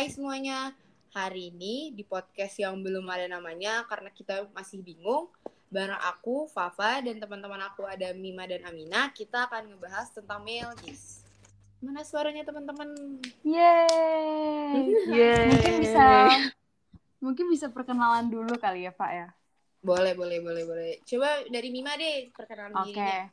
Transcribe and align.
Hai 0.00 0.08
semuanya, 0.08 0.72
hari 1.12 1.52
ini 1.52 1.92
di 1.92 2.08
podcast 2.08 2.56
yang 2.56 2.80
belum 2.80 3.04
ada 3.04 3.28
namanya 3.28 3.84
karena 3.84 4.08
kita 4.08 4.48
masih 4.56 4.80
bingung. 4.80 5.28
Bareng 5.68 6.00
aku, 6.00 6.48
Fafa, 6.48 7.04
dan 7.04 7.20
teman-teman 7.20 7.60
aku 7.68 7.84
ada 7.84 8.08
Mima 8.16 8.48
dan 8.48 8.64
Amina, 8.64 9.12
kita 9.12 9.44
akan 9.44 9.76
ngebahas 9.76 10.08
tentang 10.08 10.40
male 10.40 10.72
gaze. 10.80 11.20
Mana 11.84 12.00
suaranya 12.00 12.48
teman-teman? 12.48 13.20
Yeay. 13.44 14.88
Yeay. 15.04 15.52
Mungkin 15.52 15.74
bisa 15.84 16.08
mungkin 17.20 17.46
bisa 17.52 17.66
perkenalan 17.68 18.32
dulu 18.32 18.56
kali 18.56 18.88
ya, 18.88 18.96
Pak 18.96 19.10
ya. 19.12 19.28
Boleh, 19.84 20.16
boleh, 20.16 20.40
boleh, 20.40 20.64
boleh. 20.64 20.92
Coba 21.04 21.44
dari 21.52 21.68
Mima 21.68 21.92
deh, 22.00 22.32
perkenalan 22.32 22.72
Oke. 22.72 22.96
dirinya. 22.96 23.28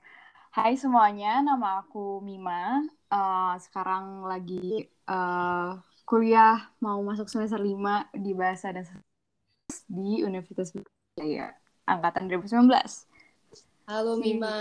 Hai 0.51 0.75
semuanya, 0.75 1.39
nama 1.39 1.79
aku 1.79 2.19
Mima. 2.19 2.83
Eh, 3.07 3.55
sekarang 3.63 4.27
lagi 4.27 4.83
eh, 4.83 5.71
kuliah 6.07 6.71
mau 6.79 7.03
masuk 7.03 7.27
semester 7.27 7.59
5 7.59 8.15
di 8.15 8.31
Bahasa 8.31 8.71
dan 8.71 8.87
di 9.91 10.23
Universitas 10.23 10.71
Brawijaya 10.71 11.51
angkatan 11.83 12.31
2019. 12.31 12.71
Halo 13.91 14.15
Mima. 14.15 14.55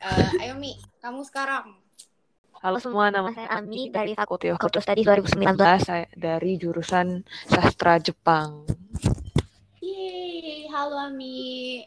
Eh, 0.00 0.42
ayo 0.42 0.58
Mi, 0.58 0.74
kamu 0.98 1.22
sekarang. 1.22 1.76
Halo 2.58 2.82
semua, 2.82 3.14
nama 3.14 3.30
Saya 3.30 3.46
Ami 3.54 3.92
dari 3.94 4.18
Fakultas 4.18 4.58
Fakultas 4.58 4.82
Studies 4.90 5.06
2019. 5.06 5.54
Saya 5.86 6.10
dari 6.18 6.58
jurusan 6.58 7.22
Sastra 7.46 8.02
Jepang. 8.02 8.66
Yeay, 9.78 10.66
halo 10.66 10.98
Ami. 10.98 11.84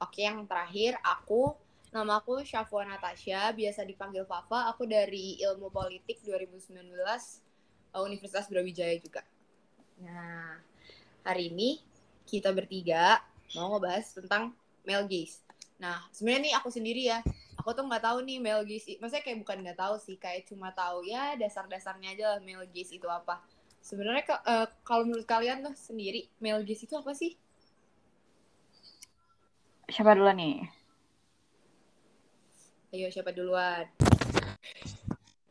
Oke, 0.00 0.24
yang 0.24 0.48
terakhir 0.48 0.96
aku 1.02 1.67
nama 1.98 2.22
aku 2.22 2.46
Syafwa 2.46 2.86
Natasha, 2.86 3.50
biasa 3.50 3.82
dipanggil 3.82 4.22
Fafa. 4.22 4.70
Aku 4.70 4.86
dari 4.86 5.34
Ilmu 5.42 5.66
Politik 5.66 6.22
2019 6.22 6.78
eh, 6.94 8.02
Universitas 8.06 8.46
Brawijaya 8.46 8.94
juga. 9.02 9.26
Nah, 9.98 10.62
hari 11.26 11.50
ini 11.50 11.82
kita 12.22 12.54
bertiga 12.54 13.18
mau 13.58 13.74
ngebahas 13.74 14.14
tentang 14.14 14.54
male 14.86 15.10
gaze. 15.10 15.42
Nah, 15.82 16.06
sebenarnya 16.14 16.42
nih 16.46 16.54
aku 16.54 16.68
sendiri 16.70 17.02
ya, 17.10 17.18
aku 17.58 17.74
tuh 17.74 17.82
nggak 17.90 18.06
tahu 18.06 18.22
nih 18.22 18.38
male 18.38 18.62
gaze, 18.62 18.94
maksudnya 19.02 19.24
kayak 19.26 19.38
bukan 19.42 19.58
nggak 19.66 19.78
tahu 19.82 19.94
sih, 19.98 20.14
kayak 20.22 20.46
cuma 20.46 20.70
tahu 20.70 21.02
ya 21.02 21.34
dasar-dasarnya 21.34 22.14
aja 22.14 22.24
lah 22.30 22.40
male 22.46 22.70
gaze 22.70 22.94
itu 22.94 23.10
apa. 23.10 23.42
Sebenarnya 23.82 24.22
eh, 24.46 24.66
kalau 24.86 25.02
menurut 25.02 25.26
kalian 25.26 25.66
tuh 25.66 25.74
sendiri 25.74 26.30
male 26.38 26.62
gaze 26.62 26.86
itu 26.86 26.94
apa 26.94 27.10
sih? 27.10 27.34
Siapa 29.90 30.14
dulu 30.14 30.30
nih? 30.30 30.77
Ayo 32.88 33.12
siapa 33.12 33.36
duluan? 33.36 33.84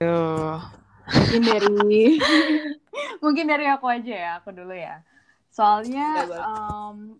Yo. 0.02 0.58
Mungkin 1.06 1.42
dari 1.46 2.18
mungkin 3.24 3.46
dari 3.46 3.70
aku 3.70 3.86
aja 3.86 4.10
ya, 4.18 4.32
aku 4.42 4.50
dulu 4.50 4.74
ya. 4.74 5.06
Soalnya 5.54 6.26
em, 6.26 7.14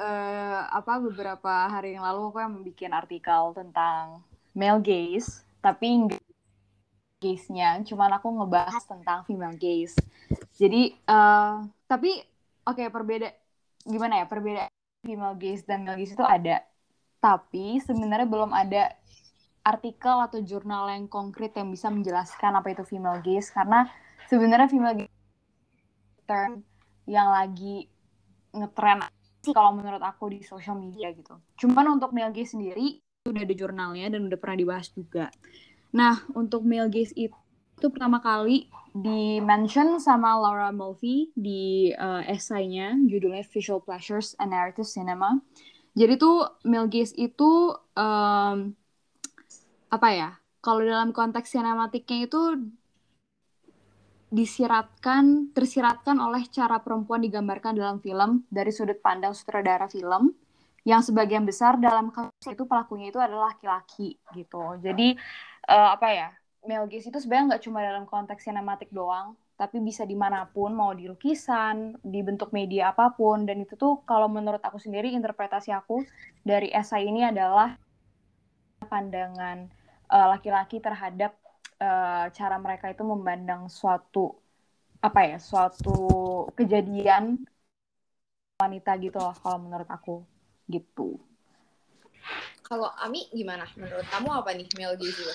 eh, 0.00 0.60
apa 0.72 1.04
beberapa 1.04 1.68
hari 1.68 2.00
yang 2.00 2.08
lalu 2.08 2.32
aku 2.32 2.40
yang 2.40 2.52
membuat 2.56 3.04
artikel 3.04 3.52
tentang 3.52 4.24
male 4.56 4.80
gaze, 4.80 5.44
tapi 5.60 6.08
nggak 6.08 6.24
gaze-nya, 7.20 7.76
cuman 7.84 8.16
aku 8.16 8.40
ngebahas 8.40 8.88
tentang 8.88 9.28
female 9.28 9.60
gaze. 9.60 10.00
Jadi 10.56 10.96
eh, 10.96 11.54
tapi 11.84 12.24
oke 12.64 12.88
perbeda 12.88 13.28
gimana 13.84 14.24
ya 14.24 14.26
perbedaan 14.26 14.72
female 15.04 15.36
gaze 15.36 15.68
dan 15.68 15.84
male 15.84 16.00
gaze 16.00 16.16
itu 16.16 16.24
ada, 16.24 16.64
tapi 17.20 17.84
sebenarnya 17.84 18.24
belum 18.24 18.56
ada 18.56 18.96
artikel 19.62 20.16
atau 20.24 20.40
jurnal 20.40 20.88
yang 20.88 21.06
konkret 21.06 21.52
yang 21.56 21.68
bisa 21.68 21.92
menjelaskan 21.92 22.56
apa 22.56 22.72
itu 22.72 22.84
female 22.84 23.20
gaze 23.20 23.52
karena 23.52 23.88
sebenarnya 24.26 24.68
female 24.72 24.96
gaze 25.04 25.16
term 26.24 26.62
yang 27.10 27.28
lagi 27.28 27.90
ngetren 28.54 29.02
sih 29.40 29.56
kalau 29.56 29.72
menurut 29.72 30.00
aku 30.04 30.28
di 30.30 30.44
social 30.44 30.76
media 30.76 31.10
gitu. 31.16 31.40
Cuman 31.56 31.96
untuk 31.96 32.12
male 32.12 32.32
gaze 32.32 32.52
sendiri 32.54 33.00
udah 33.24 33.42
ada 33.44 33.54
jurnalnya 33.56 34.06
dan 34.12 34.28
udah 34.28 34.38
pernah 34.40 34.58
dibahas 34.60 34.88
juga. 34.92 35.32
Nah, 35.96 36.22
untuk 36.36 36.62
male 36.62 36.92
gaze 36.92 37.16
itu, 37.16 37.86
pertama 37.88 38.20
kali 38.20 38.68
di 38.92 39.40
mention 39.40 39.96
sama 39.96 40.36
Laura 40.36 40.70
Mulvey 40.70 41.32
di 41.32 41.90
uh, 41.96 42.20
esainya 42.28 42.94
judulnya 43.08 43.42
Visual 43.48 43.80
Pleasures 43.80 44.36
and 44.36 44.52
Narrative 44.52 44.86
Cinema. 44.86 45.40
Jadi 45.96 46.14
tuh 46.20 46.46
male 46.62 46.86
gaze 46.86 47.16
itu 47.18 47.74
em, 47.98 48.78
apa 49.90 50.08
ya? 50.14 50.30
Kalau 50.62 50.86
dalam 50.86 51.10
konteks 51.10 51.50
sinematiknya 51.50 52.30
itu 52.30 52.40
disiratkan, 54.30 55.50
tersiratkan 55.50 56.22
oleh 56.22 56.46
cara 56.46 56.78
perempuan 56.78 57.18
digambarkan 57.18 57.74
dalam 57.74 57.98
film 57.98 58.46
dari 58.46 58.70
sudut 58.70 59.02
pandang 59.02 59.34
sutradara 59.34 59.90
film 59.90 60.30
yang 60.86 61.02
sebagian 61.02 61.44
besar 61.44 61.76
dalam 61.76 62.14
kasus 62.14 62.54
itu 62.54 62.64
pelakunya 62.64 63.10
itu 63.10 63.18
adalah 63.18 63.52
laki-laki 63.52 64.16
gitu. 64.32 64.78
Jadi 64.78 65.18
eh, 65.66 65.90
apa 65.90 66.08
ya? 66.14 66.28
Male 66.60 66.86
gaze 66.92 67.08
itu 67.08 67.18
sebenarnya 67.18 67.56
nggak 67.56 67.62
cuma 67.64 67.78
dalam 67.80 68.04
konteks 68.04 68.44
sinematik 68.44 68.92
doang, 68.92 69.32
tapi 69.56 69.80
bisa 69.80 70.04
di 70.04 70.12
mana 70.12 70.44
pun, 70.44 70.76
mau 70.76 70.92
di 70.92 71.08
lukisan, 71.08 71.96
di 72.04 72.20
bentuk 72.20 72.52
media 72.52 72.92
apa 72.92 73.16
pun. 73.16 73.48
Dan 73.48 73.64
itu 73.64 73.80
tuh 73.80 74.04
kalau 74.04 74.28
menurut 74.28 74.60
aku 74.60 74.76
sendiri 74.76 75.08
interpretasi 75.16 75.72
aku 75.72 76.04
dari 76.44 76.68
esai 76.68 77.08
ini 77.08 77.24
adalah 77.24 77.80
pandangan 78.84 79.79
eh, 80.10 80.26
laki-laki 80.36 80.82
terhadap 80.82 81.32
eh, 81.78 82.26
cara 82.34 82.56
mereka 82.58 82.90
itu 82.90 83.02
memandang 83.06 83.70
suatu 83.70 84.34
apa 85.00 85.20
ya 85.24 85.38
suatu 85.40 85.96
kejadian 86.52 87.40
wanita 88.60 88.92
gitu 89.00 89.16
loh 89.16 89.32
kalau 89.40 89.58
menurut 89.64 89.88
aku 89.88 90.20
gitu. 90.68 91.16
Kalau 92.60 92.92
Ami 93.00 93.26
gimana? 93.32 93.64
Menurut 93.74 94.06
kamu 94.12 94.28
apa 94.30 94.50
nih 94.54 94.68
male 94.76 94.94
gaze 95.00 95.16
itu? 95.18 95.34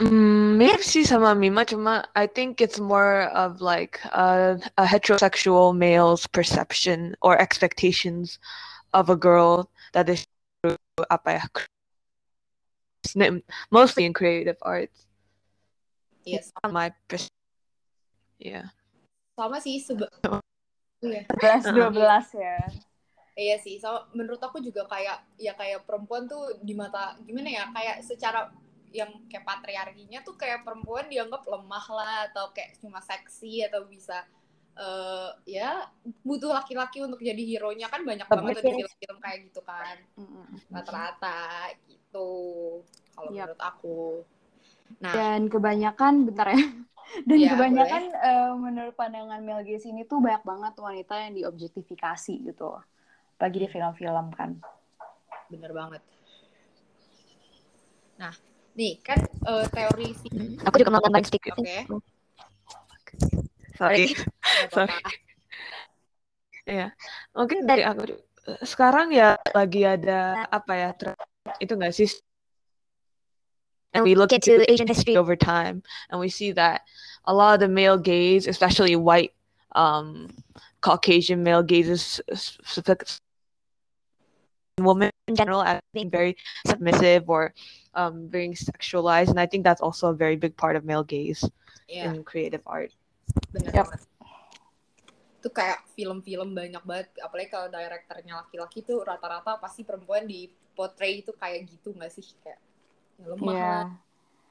Mm, 0.00 0.56
mirip 0.56 0.80
sih 0.80 1.04
sama 1.04 1.36
Mima, 1.36 1.60
cuma 1.68 2.08
I 2.16 2.24
think 2.24 2.64
it's 2.64 2.80
more 2.80 3.28
of 3.36 3.60
like 3.60 4.00
a, 4.16 4.56
a 4.80 4.84
heterosexual 4.88 5.76
male's 5.76 6.24
perception 6.24 7.12
or 7.20 7.36
expectations 7.36 8.40
of 8.96 9.12
a 9.12 9.16
girl 9.18 9.68
that 9.92 10.08
is 10.08 10.24
apa 11.12 11.28
ya, 11.36 11.44
mostly 13.70 14.04
in 14.06 14.12
creative 14.12 14.58
arts. 14.62 15.06
Yes, 16.24 16.52
My 16.68 16.92
pers- 17.08 17.32
yeah. 18.36 18.68
sama 19.40 19.56
sih 19.56 19.80
sebe 19.80 20.04
Iya. 21.00 21.24
11 21.32 21.72
12 21.72 22.28
ya. 22.36 22.60
Iya 23.32 23.56
sih, 23.56 23.80
sama 23.80 24.04
menurut 24.12 24.36
aku 24.36 24.60
juga 24.60 24.84
kayak 24.84 25.16
ya 25.40 25.56
kayak 25.56 25.88
perempuan 25.88 26.28
tuh 26.28 26.60
di 26.60 26.76
mata 26.76 27.16
gimana 27.24 27.48
ya 27.48 27.64
kayak 27.72 28.04
secara 28.04 28.52
yang 28.92 29.08
kayak 29.32 29.48
patriarkinya 29.48 30.20
tuh 30.20 30.36
kayak 30.36 30.60
perempuan 30.60 31.08
dianggap 31.08 31.40
lemah 31.48 31.86
lah 31.88 32.16
atau 32.28 32.52
kayak 32.52 32.76
cuma 32.84 33.00
seksi 33.00 33.64
atau 33.64 33.88
bisa 33.88 34.28
eh 34.76 35.30
ya 35.56 35.88
butuh 36.20 36.52
laki-laki 36.52 37.00
untuk 37.00 37.22
jadi 37.22 37.42
hero 37.42 37.72
nya 37.72 37.88
kan 37.88 38.04
banyak 38.04 38.28
banget 38.28 38.60
tuh 38.60 38.64
di 38.64 38.72
film-film 38.76 39.18
kayak 39.18 39.38
gitu 39.50 39.60
kan 39.64 39.96
rata-rata 40.68 41.74
gitu 41.88 41.99
kalau 42.10 43.30
Yap. 43.30 43.54
menurut 43.54 43.60
aku. 43.62 43.98
Nah, 45.00 45.14
Dan 45.14 45.40
kebanyakan 45.46 46.14
bentar 46.28 46.46
ya. 46.50 46.58
Dan 47.28 47.38
Iya, 47.42 47.50
kebanyakan 47.58 48.02
eh, 48.14 48.52
menurut 48.54 48.94
pandangan 48.94 49.40
Mel 49.42 49.62
gaze 49.66 49.90
ini 49.90 50.06
tuh 50.06 50.22
banyak 50.22 50.42
banget 50.46 50.74
wanita 50.78 51.14
yang 51.18 51.32
diobjektifikasi 51.34 52.34
gitu. 52.46 52.78
Bagi 53.40 53.58
di 53.64 53.68
film-film 53.70 54.26
kan. 54.34 54.50
bener 55.50 55.74
banget. 55.74 56.02
Nah, 58.22 58.30
nih 58.78 59.02
kan 59.02 59.18
eh, 59.18 59.66
teori 59.74 60.14
si 60.14 60.28
Aku 60.62 60.76
juga 60.78 60.90
mau 60.94 61.02
nambahin 61.02 61.26
sedikit. 61.26 61.58
Oke. 61.58 61.82
Sorry. 63.74 64.14
nggak 64.14 64.70
Sorry. 64.70 64.94
apa-apa. 64.94 65.10
Iya, 66.70 66.86
mungkin 67.34 67.66
dari 67.66 67.82
aku 67.82 68.00
ju- 68.06 68.22
sekarang 68.62 69.10
ya 69.10 69.34
lagi 69.56 69.82
ada 69.82 70.46
apa 70.46 70.72
ya 70.78 70.88
tren- 70.94 71.18
itu 71.58 71.74
nggak 71.74 71.94
sih? 71.94 72.10
And 73.92 74.04
we 74.06 74.14
look 74.14 74.30
into 74.30 74.62
Asian 74.70 74.86
history. 74.86 75.16
over 75.18 75.34
time, 75.34 75.82
and 76.10 76.20
we 76.22 76.30
see 76.30 76.52
that 76.54 76.86
a 77.26 77.34
lot 77.34 77.54
of 77.54 77.60
the 77.60 77.66
male 77.66 77.98
gaze, 77.98 78.46
especially 78.46 78.94
white, 78.94 79.34
um, 79.74 80.30
Caucasian 80.80 81.42
male 81.42 81.66
gazes, 81.66 82.22
women 84.78 85.10
in 85.28 85.34
general, 85.34 85.62
as 85.62 85.80
being 85.92 86.08
very 86.10 86.36
submissive 86.66 87.28
or 87.28 87.52
um, 87.94 88.28
very 88.30 88.50
sexualized, 88.50 89.28
and 89.28 89.40
I 89.40 89.46
think 89.46 89.64
that's 89.64 89.80
also 89.82 90.08
a 90.08 90.14
very 90.14 90.36
big 90.36 90.56
part 90.56 90.76
of 90.76 90.84
male 90.84 91.02
gaze 91.04 91.42
Iya. 91.90 92.14
in 92.14 92.22
creative 92.22 92.62
art. 92.66 92.94
bener 93.50 93.74
Yap. 93.74 93.90
banget 93.90 94.09
itu 95.40 95.48
kayak 95.48 95.88
film-film 95.96 96.52
banyak 96.52 96.84
banget 96.84 97.08
apalagi 97.24 97.48
kalau 97.48 97.72
direkturnya 97.72 98.44
laki-laki 98.44 98.84
tuh 98.84 99.00
rata-rata 99.00 99.56
pasti 99.56 99.88
perempuan 99.88 100.28
di 100.28 100.44
portray 100.76 101.24
itu 101.24 101.32
kayak 101.32 101.64
gitu 101.64 101.96
nggak 101.96 102.12
sih 102.12 102.24
kayak 102.44 102.60
lemah 103.24 103.52
Iya. 103.56 103.64
lah. 103.64 103.88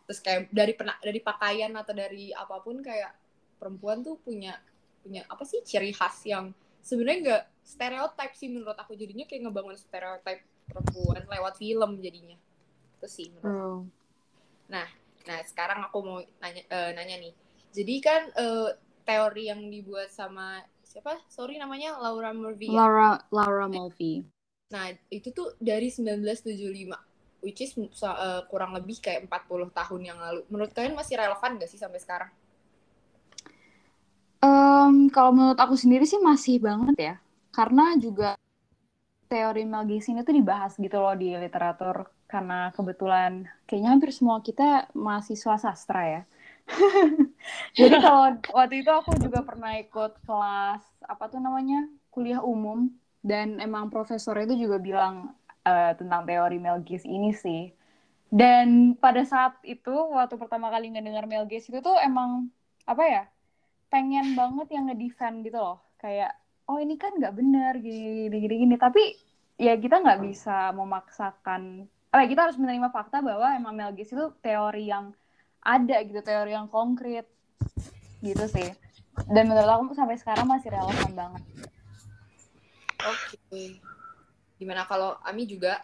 Terus 0.09 0.19
kayak 0.25 0.41
dari 0.49 0.73
pena, 0.73 0.97
dari 0.97 1.21
pakaian 1.21 1.69
atau 1.77 1.93
dari 1.93 2.33
apa 2.33 2.57
pun 2.57 2.81
kayak 2.81 3.13
perempuan 3.61 4.01
tuh 4.01 4.17
punya 4.17 4.57
punya 5.05 5.21
apa 5.29 5.45
sih 5.45 5.61
ciri 5.61 5.93
khas 5.93 6.25
yang 6.25 6.49
sebenarnya 6.81 7.19
nggak 7.21 7.43
stereotip 7.61 8.31
sih 8.33 8.49
menurut 8.49 8.73
aku 8.73 8.97
jadinya 8.97 9.29
kayak 9.29 9.45
ngebangun 9.45 9.77
stereotip 9.77 10.41
perempuan 10.65 11.21
lewat 11.29 11.61
film 11.61 12.01
jadinya. 12.01 12.37
Itu 12.97 13.05
sih 13.05 13.29
menurut 13.29 13.45
True. 13.45 13.81
Nah, 14.69 14.87
sekarang 15.45 15.85
aku 15.85 15.97
mau 16.01 16.17
nanya, 16.41 16.65
eh, 16.65 16.91
nanya 16.97 17.15
nih. 17.21 17.33
Jadi 17.69 17.95
kan 18.01 18.21
eh, 18.33 18.69
teori 19.05 19.49
yang 19.49 19.61
dibuat 19.69 20.09
sama 20.09 20.61
siapa? 20.89 21.21
Sorry 21.29 21.61
namanya 21.61 21.93
Laura 22.01 22.33
Murphy. 22.33 22.73
ya? 22.73 22.81
Laura 22.81 23.21
Laura 23.29 23.69
Mulvey. 23.69 24.25
Nah, 24.73 24.89
itu 25.13 25.29
tuh 25.29 25.53
dari 25.61 25.93
1975, 25.93 26.97
which 27.45 27.61
is 27.61 27.77
eh, 27.77 28.41
kurang 28.49 28.73
lebih 28.73 28.97
kayak 28.97 29.29
40 29.29 29.69
tahun 29.69 30.01
yang 30.01 30.17
lalu. 30.17 30.41
Menurut 30.49 30.73
kalian 30.73 30.97
masih 30.97 31.17
relevan 31.17 31.61
gak 31.61 31.69
sih 31.69 31.77
sampai 31.77 32.01
sekarang? 32.01 32.31
Em, 34.39 35.11
kalau 35.13 35.31
menurut 35.35 35.59
aku 35.61 35.77
sendiri 35.77 36.09
sih 36.09 36.17
masih 36.17 36.57
banget 36.57 36.95
ya. 36.97 37.15
Karena 37.53 37.93
juga 37.97 38.37
teori 39.29 39.61
Mel 39.65 39.85
Gibson 39.85 40.17
itu 40.17 40.33
dibahas 40.33 40.73
gitu 40.77 40.97
loh 40.97 41.13
di 41.13 41.37
literatur. 41.37 42.09
Karena 42.29 42.69
kebetulan 42.73 43.45
kayaknya 43.65 43.89
hampir 43.93 44.09
semua 44.13 44.41
kita 44.41 44.89
mahasiswa 44.93 45.57
sastra 45.57 46.01
ya. 46.05 46.21
Jadi 47.77 47.95
kalau 47.99 48.37
waktu 48.53 48.75
itu 48.85 48.91
aku 48.93 49.17
juga 49.17 49.41
pernah 49.41 49.73
ikut 49.81 50.21
kelas 50.23 50.83
apa 51.05 51.23
tuh 51.31 51.41
namanya 51.41 51.89
kuliah 52.13 52.41
umum. 52.43 52.89
Dan 53.19 53.59
emang 53.59 53.91
profesornya 53.91 54.47
itu 54.47 54.69
juga 54.69 54.77
bilang 54.79 55.35
eh, 55.67 55.91
tentang 55.99 56.23
teori 56.23 56.57
Mel 56.61 56.79
ini 56.87 57.31
sih. 57.35 57.73
Dan 58.29 58.93
pada 58.95 59.25
saat 59.25 59.57
itu 59.65 59.91
waktu 59.91 60.37
pertama 60.37 60.69
kali 60.69 60.93
ngedengar 60.93 61.25
Mel 61.25 61.49
Gibson 61.49 61.73
itu 61.77 61.81
tuh 61.81 61.97
emang 61.99 62.47
apa 62.85 63.03
ya 63.05 63.23
pengen 63.89 64.37
banget 64.37 64.67
yang 64.75 64.85
ngedefend 64.87 65.41
gitu 65.45 65.57
loh. 65.59 65.77
Kayak 65.99 66.37
oh 66.69 66.77
ini 66.77 66.95
kan 67.01 67.17
nggak 67.17 67.35
benar 67.35 67.73
gini 67.81 68.29
gini 68.29 68.55
gini 68.65 68.75
tapi 68.77 69.01
ya 69.57 69.73
kita 69.75 69.99
nggak 70.05 70.21
bisa 70.21 70.69
memaksakan 70.77 71.89
apa 72.09 72.25
ya, 72.25 72.27
kita 72.33 72.41
harus 72.49 72.57
menerima 72.57 72.89
fakta 72.89 73.21
bahwa 73.21 73.53
emang 73.53 73.73
Mel 73.77 73.93
itu 73.93 74.33
teori 74.41 74.89
yang 74.89 75.13
ada 75.63 75.97
gitu 76.03 76.19
teori 76.23 76.55
yang 76.55 76.67
konkret 76.71 77.27
gitu 78.19 78.45
sih 78.51 78.69
dan 79.31 79.47
menurut 79.47 79.67
aku 79.67 79.95
sampai 79.95 80.15
sekarang 80.15 80.47
masih 80.47 80.71
relevan 80.71 81.11
banget 81.15 81.43
Oke. 82.99 83.79
Gimana 84.59 84.83
kalau 84.83 85.15
Ami 85.23 85.47
juga? 85.47 85.79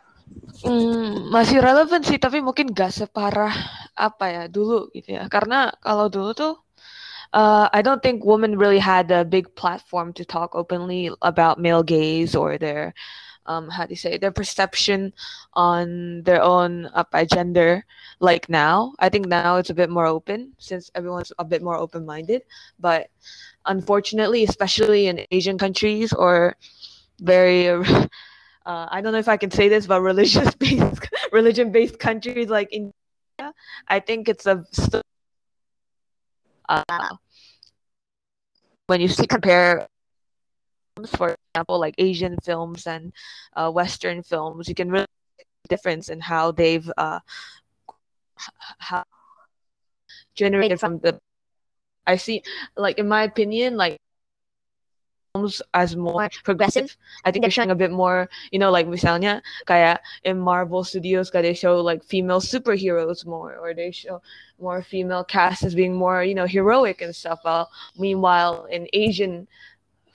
Hmm, 0.65 1.31
masih 1.31 1.61
relevan 1.63 2.01
sih, 2.03 2.19
tapi 2.19 2.41
mungkin 2.41 2.73
gak 2.73 2.91
separah 2.91 3.53
apa 3.95 4.25
ya 4.27 4.43
dulu 4.51 4.91
gitu 4.91 5.15
ya. 5.15 5.29
Karena 5.31 5.71
kalau 5.79 6.11
dulu 6.11 6.35
tuh, 6.35 6.53
uh, 7.31 7.71
I 7.71 7.79
don't 7.85 8.01
think 8.03 8.25
women 8.25 8.59
really 8.59 8.81
had 8.81 9.07
a 9.13 9.23
big 9.23 9.53
platform 9.55 10.11
to 10.19 10.27
talk 10.27 10.57
openly 10.57 11.13
about 11.23 11.61
male 11.61 11.85
gaze 11.85 12.35
or 12.35 12.59
their, 12.59 12.91
um, 13.45 13.69
how 13.69 13.85
do 13.85 13.91
you 13.91 13.95
say, 13.95 14.17
their 14.17 14.31
perception 14.31 15.13
on 15.53 16.23
their 16.23 16.41
own 16.41 16.89
by 17.11 17.25
gender 17.25 17.85
like 18.19 18.49
now. 18.49 18.93
I 18.99 19.09
think 19.09 19.27
now 19.27 19.57
it's 19.57 19.69
a 19.69 19.73
bit 19.73 19.89
more 19.89 20.05
open 20.05 20.53
since 20.57 20.89
everyone's 20.95 21.31
a 21.37 21.45
bit 21.45 21.61
more 21.61 21.77
open-minded. 21.77 22.43
But 22.79 23.09
unfortunately, 23.65 24.43
especially 24.43 25.07
in 25.07 25.25
Asian 25.31 25.57
countries 25.57 26.13
or 26.13 26.55
very 27.19 27.69
uh, 28.65 28.87
I 28.89 29.01
don't 29.01 29.13
know 29.13 29.19
if 29.19 29.29
I 29.29 29.37
can 29.37 29.51
say 29.51 29.69
this, 29.69 29.85
but 29.85 30.01
religious 30.01 30.53
based 30.59 31.07
religion 31.31 31.71
based 31.71 31.99
countries 31.99 32.49
like 32.49 32.69
India, 32.71 32.93
I 33.87 33.99
think 33.99 34.27
it's 34.27 34.45
a 34.45 34.65
uh, 36.67 37.09
when 38.87 39.01
you 39.01 39.07
see 39.07 39.27
compare 39.27 39.87
for 41.07 41.34
example, 41.55 41.79
like 41.79 41.95
Asian 41.97 42.35
films 42.43 42.85
and 42.85 43.13
uh, 43.55 43.71
Western 43.71 44.23
films, 44.23 44.67
you 44.67 44.75
can 44.75 44.91
really 44.91 45.07
see 45.39 45.45
the 45.63 45.69
difference 45.69 46.09
in 46.09 46.19
how 46.19 46.51
they've 46.51 46.91
uh, 46.97 47.19
how 48.79 49.03
generated 50.35 50.79
from 50.79 50.99
the. 50.99 51.17
I 52.05 52.17
see, 52.17 52.43
like 52.75 52.99
in 52.99 53.07
my 53.07 53.23
opinion, 53.23 53.77
like 53.77 53.97
films 55.33 55.61
as 55.73 55.95
more 55.95 56.29
progressive. 56.43 56.97
I 57.23 57.31
think 57.31 57.43
they're 57.43 57.51
showing 57.51 57.71
a 57.71 57.75
bit 57.75 57.91
more, 57.91 58.29
you 58.51 58.59
know, 58.59 58.69
like 58.69 58.87
misalnya 58.87 59.41
kayak 59.65 60.01
in 60.23 60.37
Marvel 60.37 60.83
Studios, 60.83 61.31
they 61.31 61.53
show 61.55 61.79
like 61.79 62.03
female 62.03 62.41
superheroes 62.41 63.25
more, 63.25 63.55
or 63.55 63.73
they 63.73 63.91
show 63.91 64.21
more 64.59 64.83
female 64.83 65.23
cast 65.23 65.63
as 65.63 65.73
being 65.73 65.95
more, 65.95 66.21
you 66.21 66.35
know, 66.35 66.45
heroic 66.45 66.99
and 67.01 67.15
stuff. 67.15 67.39
While 67.43 67.71
meanwhile 67.97 68.67
in 68.67 68.87
Asian 68.91 69.47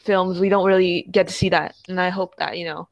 films, 0.00 0.40
we 0.40 0.48
don't 0.48 0.66
really 0.66 1.06
get 1.10 1.28
to 1.28 1.34
see 1.34 1.50
that, 1.50 1.74
and 1.88 2.00
I 2.00 2.10
hope 2.10 2.36
that 2.38 2.58
you 2.58 2.64
know, 2.66 2.88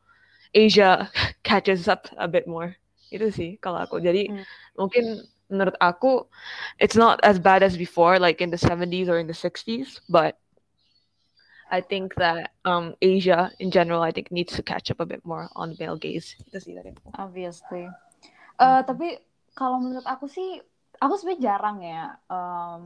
Asia 0.54 1.10
catches 1.44 1.88
up 1.88 2.08
a 2.18 2.28
bit 2.28 2.46
more. 2.46 2.76
Itu 3.12 3.32
sih 3.32 3.56
kalau 3.62 3.84
aku. 3.84 4.00
Jadi 4.02 4.28
Hmm. 4.28 4.44
mungkin 4.78 5.24
menurut 5.48 5.76
aku, 5.80 6.28
it's 6.80 6.96
not 6.96 7.20
as 7.24 7.40
bad 7.40 7.62
as 7.64 7.76
before, 7.76 8.18
like 8.20 8.40
in 8.44 8.50
the 8.52 8.60
70s 8.60 9.08
or 9.08 9.18
in 9.18 9.26
the 9.28 9.36
60s, 9.36 10.00
but 10.08 10.36
I 11.70 11.80
think 11.80 12.14
that 12.16 12.52
um, 12.64 12.94
Asia 13.00 13.52
in 13.58 13.70
general, 13.70 14.02
I 14.02 14.10
think 14.10 14.30
needs 14.30 14.54
to 14.56 14.62
catch 14.62 14.90
up 14.90 15.00
a 15.00 15.06
bit 15.06 15.24
more 15.24 15.48
on 15.56 15.76
male 15.78 15.96
gaze. 15.96 16.36
Itu 16.48 16.60
sih 16.60 16.74
dari 16.76 16.92
aku. 16.92 17.12
obviously 17.16 17.84
Eh, 18.58 18.82
tapi 18.86 19.18
kalau 19.58 19.78
menurut 19.82 20.06
aku 20.06 20.26
sih 20.30 20.62
aku 21.02 21.14
sebenarnya 21.18 21.44
jarang 21.48 21.78
ya 21.82 22.02
em, 22.30 22.82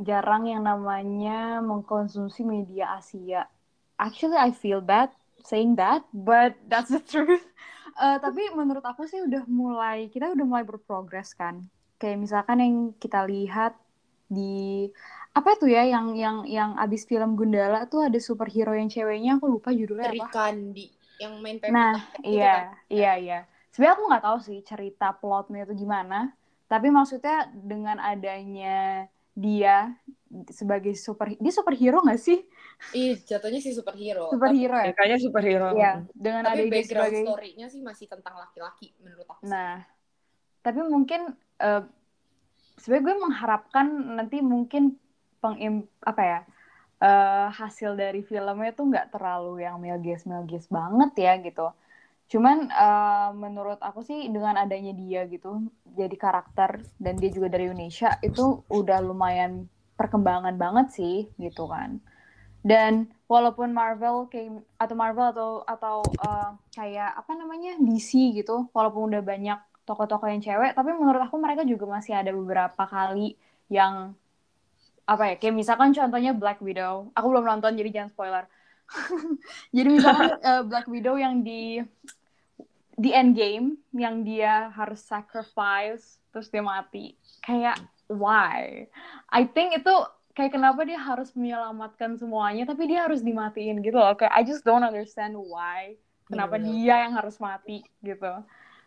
jarang 0.00 0.48
yang 0.48 0.64
namanya 0.64 1.60
mengkonsumsi 1.64 2.44
media 2.44 2.96
Asia 3.00 3.48
actually 3.96 4.36
I 4.36 4.52
feel 4.52 4.84
bad 4.84 5.12
saying 5.44 5.76
that 5.80 6.04
but 6.12 6.56
that's 6.68 6.92
the 6.92 7.00
truth 7.12 7.44
Eh, 7.96 8.18
tapi 8.20 8.52
menurut 8.52 8.84
aku 8.84 9.08
sih 9.08 9.24
udah 9.24 9.48
mulai 9.48 10.12
kita 10.12 10.28
udah 10.28 10.44
mulai 10.44 10.68
berprogres 10.68 11.32
kan 11.32 11.64
kayak 11.96 12.20
misalkan 12.20 12.60
yang 12.60 12.76
kita 13.00 13.24
lihat 13.24 13.72
di 14.28 14.84
apa 15.32 15.56
tuh 15.56 15.72
ya 15.72 15.80
yang 15.88 16.12
yang 16.12 16.44
yang 16.44 16.70
abis 16.76 17.08
film 17.08 17.40
Gundala 17.40 17.88
tuh 17.88 18.04
ada 18.04 18.20
superhero 18.20 18.76
yang 18.76 18.92
ceweknya 18.92 19.40
aku 19.40 19.48
lupa 19.48 19.72
judulnya 19.72 20.12
apa 20.12 20.28
Rikandi 20.28 20.86
yang 21.16 21.40
main 21.40 21.56
Pevita. 21.56 21.72
Nah, 21.72 21.96
iya, 22.20 22.52
kan? 22.52 22.64
iya, 22.92 23.12
iya. 23.16 23.38
Sebenarnya 23.72 23.94
aku 23.96 24.04
nggak 24.12 24.24
tahu 24.28 24.38
sih 24.44 24.58
cerita 24.60 25.16
plotnya 25.16 25.64
itu 25.64 25.88
gimana, 25.88 26.36
tapi 26.68 26.92
maksudnya 26.92 27.48
dengan 27.56 27.96
adanya 27.96 29.08
dia 29.36 29.92
sebagai 30.48 30.96
super, 30.96 31.36
dia 31.36 31.52
superhero 31.52 32.00
nggak 32.00 32.20
sih? 32.20 32.40
Ih, 32.96 33.20
jatuhnya 33.20 33.60
sih 33.60 33.76
superhero. 33.76 34.32
Superhero 34.32 34.76
ya? 34.80 34.90
kayaknya 34.96 35.18
superhero. 35.20 35.68
Iya, 35.76 35.92
dengan 36.16 36.42
Tapi 36.48 36.56
adanya 36.56 36.66
dia 36.66 36.72
background 36.72 37.12
sebagai, 37.12 37.22
story-nya 37.28 37.66
sih 37.68 37.80
masih 37.84 38.06
tentang 38.08 38.34
laki-laki 38.40 38.96
menurut 39.04 39.28
aku. 39.28 39.44
nah, 39.44 39.84
tapi 40.64 40.80
mungkin 40.82 41.20
eh, 41.60 41.82
sebenarnya 42.80 43.04
gue 43.06 43.16
mengharapkan 43.28 43.86
nanti 44.18 44.36
mungkin 44.40 44.96
pengim 45.38 45.84
apa 46.00 46.22
ya 46.24 46.40
eh, 47.04 47.46
hasil 47.52 47.92
dari 47.94 48.24
filmnya 48.24 48.72
tuh 48.72 48.88
nggak 48.88 49.12
terlalu 49.12 49.62
yang 49.62 49.76
melges 49.78 50.24
melges 50.24 50.66
banget 50.72 51.12
ya 51.20 51.32
gitu. 51.44 51.68
Cuman 52.26 52.68
eh, 52.70 53.28
menurut 53.36 53.78
aku 53.78 54.02
sih 54.02 54.26
dengan 54.34 54.58
adanya 54.58 54.92
dia 54.96 55.24
gitu 55.30 55.62
jadi 55.96 56.16
karakter 56.18 56.82
dan 57.00 57.14
dia 57.16 57.30
juga 57.32 57.48
dari 57.54 57.70
Indonesia 57.70 58.18
itu 58.20 58.66
udah 58.68 58.98
lumayan 59.00 59.70
perkembangan 59.96 60.54
banget 60.58 60.86
sih 60.92 61.16
gitu 61.40 61.70
kan. 61.70 62.02
Dan 62.66 63.06
walaupun 63.30 63.70
Marvel 63.70 64.26
kayak 64.26 64.58
atau 64.76 64.94
Marvel 64.98 65.26
atau 65.32 65.50
atau 65.64 65.96
eh, 66.04 66.50
kayak 66.74 67.10
apa 67.20 67.32
namanya 67.38 67.78
DC 67.78 68.36
gitu, 68.36 68.66
walaupun 68.74 69.14
udah 69.14 69.22
banyak 69.22 69.58
tokoh-tokoh 69.86 70.26
yang 70.26 70.42
cewek, 70.42 70.74
tapi 70.74 70.90
menurut 70.98 71.22
aku 71.22 71.38
mereka 71.38 71.62
juga 71.62 71.86
masih 71.86 72.18
ada 72.18 72.34
beberapa 72.34 72.82
kali 72.90 73.38
yang 73.70 74.18
apa 75.06 75.22
ya 75.30 75.34
kayak 75.38 75.54
misalkan 75.54 75.94
contohnya 75.94 76.34
Black 76.34 76.58
Widow. 76.58 77.14
Aku 77.14 77.26
belum 77.30 77.46
nonton 77.46 77.78
jadi 77.78 77.90
jangan 78.02 78.10
spoiler. 78.12 78.44
jadi 79.76 79.88
misalkan 79.88 80.38
eh, 80.48 80.62
Black 80.66 80.86
Widow 80.86 81.18
yang 81.18 81.42
di 81.42 81.82
di 82.96 83.12
end 83.12 83.36
game 83.36 83.76
yang 83.92 84.24
dia 84.24 84.72
harus 84.72 85.04
sacrifice 85.04 86.16
terus 86.32 86.48
dia 86.48 86.64
mati. 86.64 87.12
Kayak 87.44 87.80
why? 88.08 88.88
I 89.28 89.44
think 89.44 89.76
itu 89.76 89.94
kayak 90.36 90.52
kenapa 90.56 90.84
dia 90.84 91.00
harus 91.00 91.32
menyelamatkan 91.32 92.16
semuanya 92.16 92.68
tapi 92.68 92.88
dia 92.88 93.04
harus 93.04 93.20
dimatiin 93.20 93.84
gitu 93.84 93.96
loh. 93.96 94.16
Kayak 94.16 94.32
I 94.32 94.42
just 94.44 94.64
don't 94.64 94.84
understand 94.84 95.36
why 95.36 95.96
kenapa 96.28 96.56
Bener-bener. 96.56 96.72
dia 96.72 96.94
yang 97.08 97.12
harus 97.16 97.36
mati 97.36 97.84
gitu. 98.00 98.32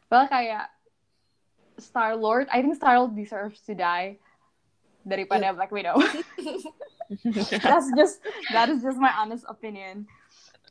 Well 0.09 0.25
kayak 0.25 0.73
Star 1.79 2.17
Lord 2.17 2.49
I 2.49 2.65
think 2.65 2.75
Star 2.75 2.97
Lord 2.99 3.13
deserves 3.13 3.61
to 3.69 3.77
die 3.77 4.17
daripada 5.01 5.51
Black 5.51 5.69
Widow 5.69 5.97
that's 7.63 7.89
just 7.93 8.21
that 8.51 8.69
is 8.69 8.79
just 8.79 8.97
my 8.97 9.11
honest 9.15 9.45
opinion 9.45 10.05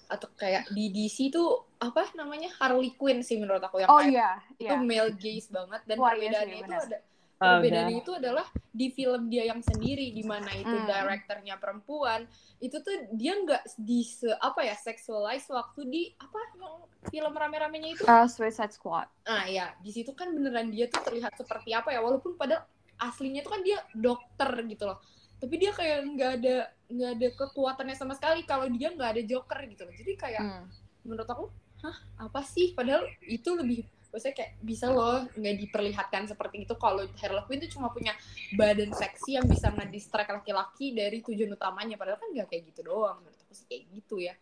atau 0.09 0.25
kayak 0.35 0.65
di 0.73 0.89
DC 0.89 1.29
tuh 1.29 1.69
apa 1.77 2.09
namanya 2.15 2.49
Harley 2.57 2.97
Quinn 2.97 3.21
sih 3.21 3.37
menurut 3.37 3.61
aku 3.61 3.85
yang 3.85 3.91
Oh 3.91 4.01
kayak 4.01 4.09
iya, 4.09 4.31
itu 4.57 4.73
iya. 4.73 4.81
male 4.81 5.13
gaze 5.15 5.49
banget 5.49 5.85
dan 5.85 5.97
Wah, 5.99 6.17
iya 6.17 6.33
perbedaannya 6.33 6.55
sih, 6.55 6.65
itu 6.65 6.75
ada 6.75 6.99
Oh, 7.39 7.47
perbedaannya 7.55 7.95
udah. 7.95 8.03
itu 8.03 8.13
adalah 8.19 8.47
di 8.67 8.87
film 8.91 9.23
dia 9.29 9.47
yang 9.47 9.63
sendiri 9.63 10.11
di 10.11 10.25
mana 10.25 10.51
itu 10.51 10.75
Hmm. 10.75 10.89
direkturnya 10.89 11.55
perempuan 11.55 12.27
itu 12.59 12.77
tuh 12.79 12.91
dia 13.15 13.37
nggak 13.37 13.63
di 13.79 14.03
se 14.03 14.27
apa 14.33 14.59
ya 14.61 14.75
sexualize 14.75 15.47
waktu 15.47 15.81
di 15.87 16.03
apa 16.17 16.35
yang 16.35 16.83
film 17.07 17.33
rame-ramenya 17.33 17.89
itu 17.93 18.03
Uh, 18.03 18.27
Suicide 18.27 18.73
Squad. 18.73 19.07
ah 19.23 19.45
ya 19.45 19.71
di 19.79 19.93
situ 19.93 20.11
kan 20.13 20.33
beneran 20.33 20.73
dia 20.73 20.89
tuh 20.89 20.99
terlihat 21.01 21.37
seperti 21.37 21.71
apa 21.71 21.93
ya 21.93 22.01
walaupun 22.01 22.35
pada 22.35 22.67
aslinya 22.99 23.41
tuh 23.47 23.53
kan 23.59 23.63
dia 23.65 23.79
dokter 23.95 24.51
gitu 24.67 24.85
loh 24.91 24.99
tapi 25.39 25.55
dia 25.55 25.71
kayak 25.71 25.99
nggak 26.19 26.31
ada 26.43 26.57
nggak 26.91 27.11
ada 27.15 27.29
kekuatannya 27.39 27.95
sama 27.95 28.15
sekali 28.19 28.43
kalau 28.43 28.67
dia 28.71 28.91
nggak 28.91 29.11
ada 29.19 29.23
joker 29.23 29.59
gitu 29.71 29.83
loh 29.87 29.95
jadi 29.95 30.13
kayak 30.19 30.45
Hmm. 30.45 30.65
menurut 31.07 31.29
aku 31.31 31.45
hah 31.83 31.97
apa 32.19 32.41
sih 32.43 32.75
padahal 32.75 33.07
itu 33.23 33.51
lebih 33.55 33.87
maksudnya 34.11 34.35
kayak 34.41 34.53
bisa 34.65 34.87
loh 34.91 35.29
nggak 35.37 35.57
diperlihatkan 35.69 36.23
seperti 36.27 36.65
itu 36.67 36.75
kalau 36.81 37.05
Harley 37.21 37.45
Quinn 37.47 37.61
tuh 37.63 37.71
cuma 37.77 37.93
punya 37.93 38.17
badan 38.57 38.91
seksi 38.91 39.37
yang 39.39 39.47
bisa 39.47 39.69
ngedistract 39.71 40.33
laki-laki 40.33 40.97
dari 40.97 41.21
tujuan 41.23 41.55
utamanya 41.55 41.95
padahal 42.01 42.19
kan 42.19 42.29
nggak 42.35 42.49
kayak 42.51 42.63
gitu 42.73 42.81
doang 42.89 43.21
menurut 43.23 43.39
aku 43.47 43.53
sih 43.55 43.67
kayak 43.69 43.83
gitu 43.95 44.17
ya 44.19 44.35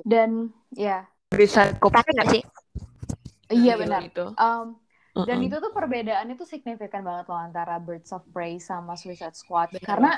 Dan 0.00 0.50
ya, 0.72 1.04
Bisa 1.30 1.76
Tapi 1.76 2.08
nggak 2.16 2.28
sih? 2.32 2.42
iya 3.52 3.74
gitu, 3.74 3.80
benar. 3.82 4.00
Itu. 4.02 4.24
Um, 4.38 4.66
dan 5.14 5.42
Uh-uh. 5.42 5.48
itu 5.50 5.56
tuh 5.58 5.72
perbedaannya 5.74 6.34
tuh 6.38 6.46
signifikan 6.46 7.02
banget 7.02 7.26
loh 7.26 7.40
antara 7.40 7.82
Birds 7.82 8.14
of 8.14 8.22
Prey 8.30 8.62
sama 8.62 8.94
Suicide 8.94 9.34
Squad. 9.34 9.74
Benar 9.74 9.82
Karena 9.82 10.12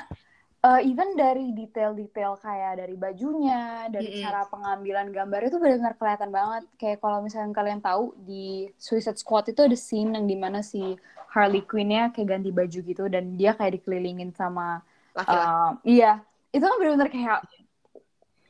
uh, 0.63 0.79
even 0.85 1.17
dari 1.17 1.49
detail-detail 1.51 2.37
kayak 2.37 2.77
dari 2.77 2.95
bajunya, 2.95 3.89
dari 3.89 4.13
Mm-mm. 4.13 4.23
cara 4.23 4.45
pengambilan 4.47 5.09
gambar 5.09 5.41
itu 5.49 5.57
benar-benar 5.57 5.95
kelihatan 5.97 6.29
banget. 6.29 6.63
Kayak 6.77 7.01
kalau 7.01 7.25
misalnya 7.25 7.51
kalian 7.57 7.81
tahu 7.81 8.13
di 8.21 8.69
Suicide 8.77 9.17
Squad 9.17 9.49
itu 9.49 9.65
ada 9.65 9.77
scene 9.77 10.13
yang 10.13 10.29
di 10.29 10.37
mana 10.37 10.61
si 10.61 10.93
Harley 11.33 11.65
Quinn-nya 11.65 12.13
kayak 12.13 12.37
ganti 12.37 12.53
baju 12.53 12.79
gitu 12.85 13.03
dan 13.09 13.33
dia 13.33 13.57
kayak 13.57 13.81
dikelilingin 13.81 14.37
sama 14.37 14.85
laki-laki 15.17 15.49
um, 15.49 15.73
iya 15.85 16.21
itu 16.53 16.61
kan 16.61 16.77
benar-benar 16.77 17.09
kayak 17.09 17.39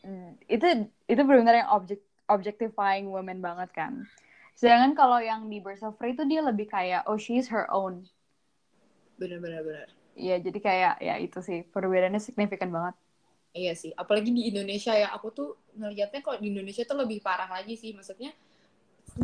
mm, 0.03 0.31
itu 0.51 0.65
itu 1.07 1.21
benar-benar 1.23 1.55
yang 1.63 1.69
objek 1.71 2.03
objectifying 2.27 3.11
women 3.11 3.39
banget 3.39 3.71
kan. 3.71 4.03
Sedangkan 4.59 4.91
kalau 4.99 5.19
yang 5.29 5.41
di 5.51 5.57
Birds 5.63 5.83
of 5.87 5.93
Prey 5.99 6.11
itu 6.15 6.23
dia 6.31 6.41
lebih 6.49 6.67
kayak 6.73 7.01
oh 7.09 7.17
she's 7.25 7.47
her 7.53 7.65
own. 7.79 7.95
bener-bener 9.19 9.61
bener 9.65 9.87
Iya, 10.23 10.35
jadi 10.45 10.59
kayak 10.67 10.93
ya 11.07 11.13
itu 11.25 11.39
sih 11.47 11.59
perbedaannya 11.73 12.21
signifikan 12.27 12.69
banget. 12.75 12.95
Iya 13.53 13.73
sih, 13.81 13.91
apalagi 14.01 14.29
di 14.37 14.43
Indonesia 14.49 14.93
ya. 14.97 15.07
Aku 15.15 15.27
tuh 15.37 15.49
ngelihatnya 15.77 16.21
kalau 16.25 16.37
di 16.41 16.47
Indonesia 16.53 16.83
tuh 16.89 16.97
lebih 17.05 17.19
parah 17.21 17.49
lagi 17.55 17.73
sih. 17.81 17.91
Maksudnya 17.97 18.31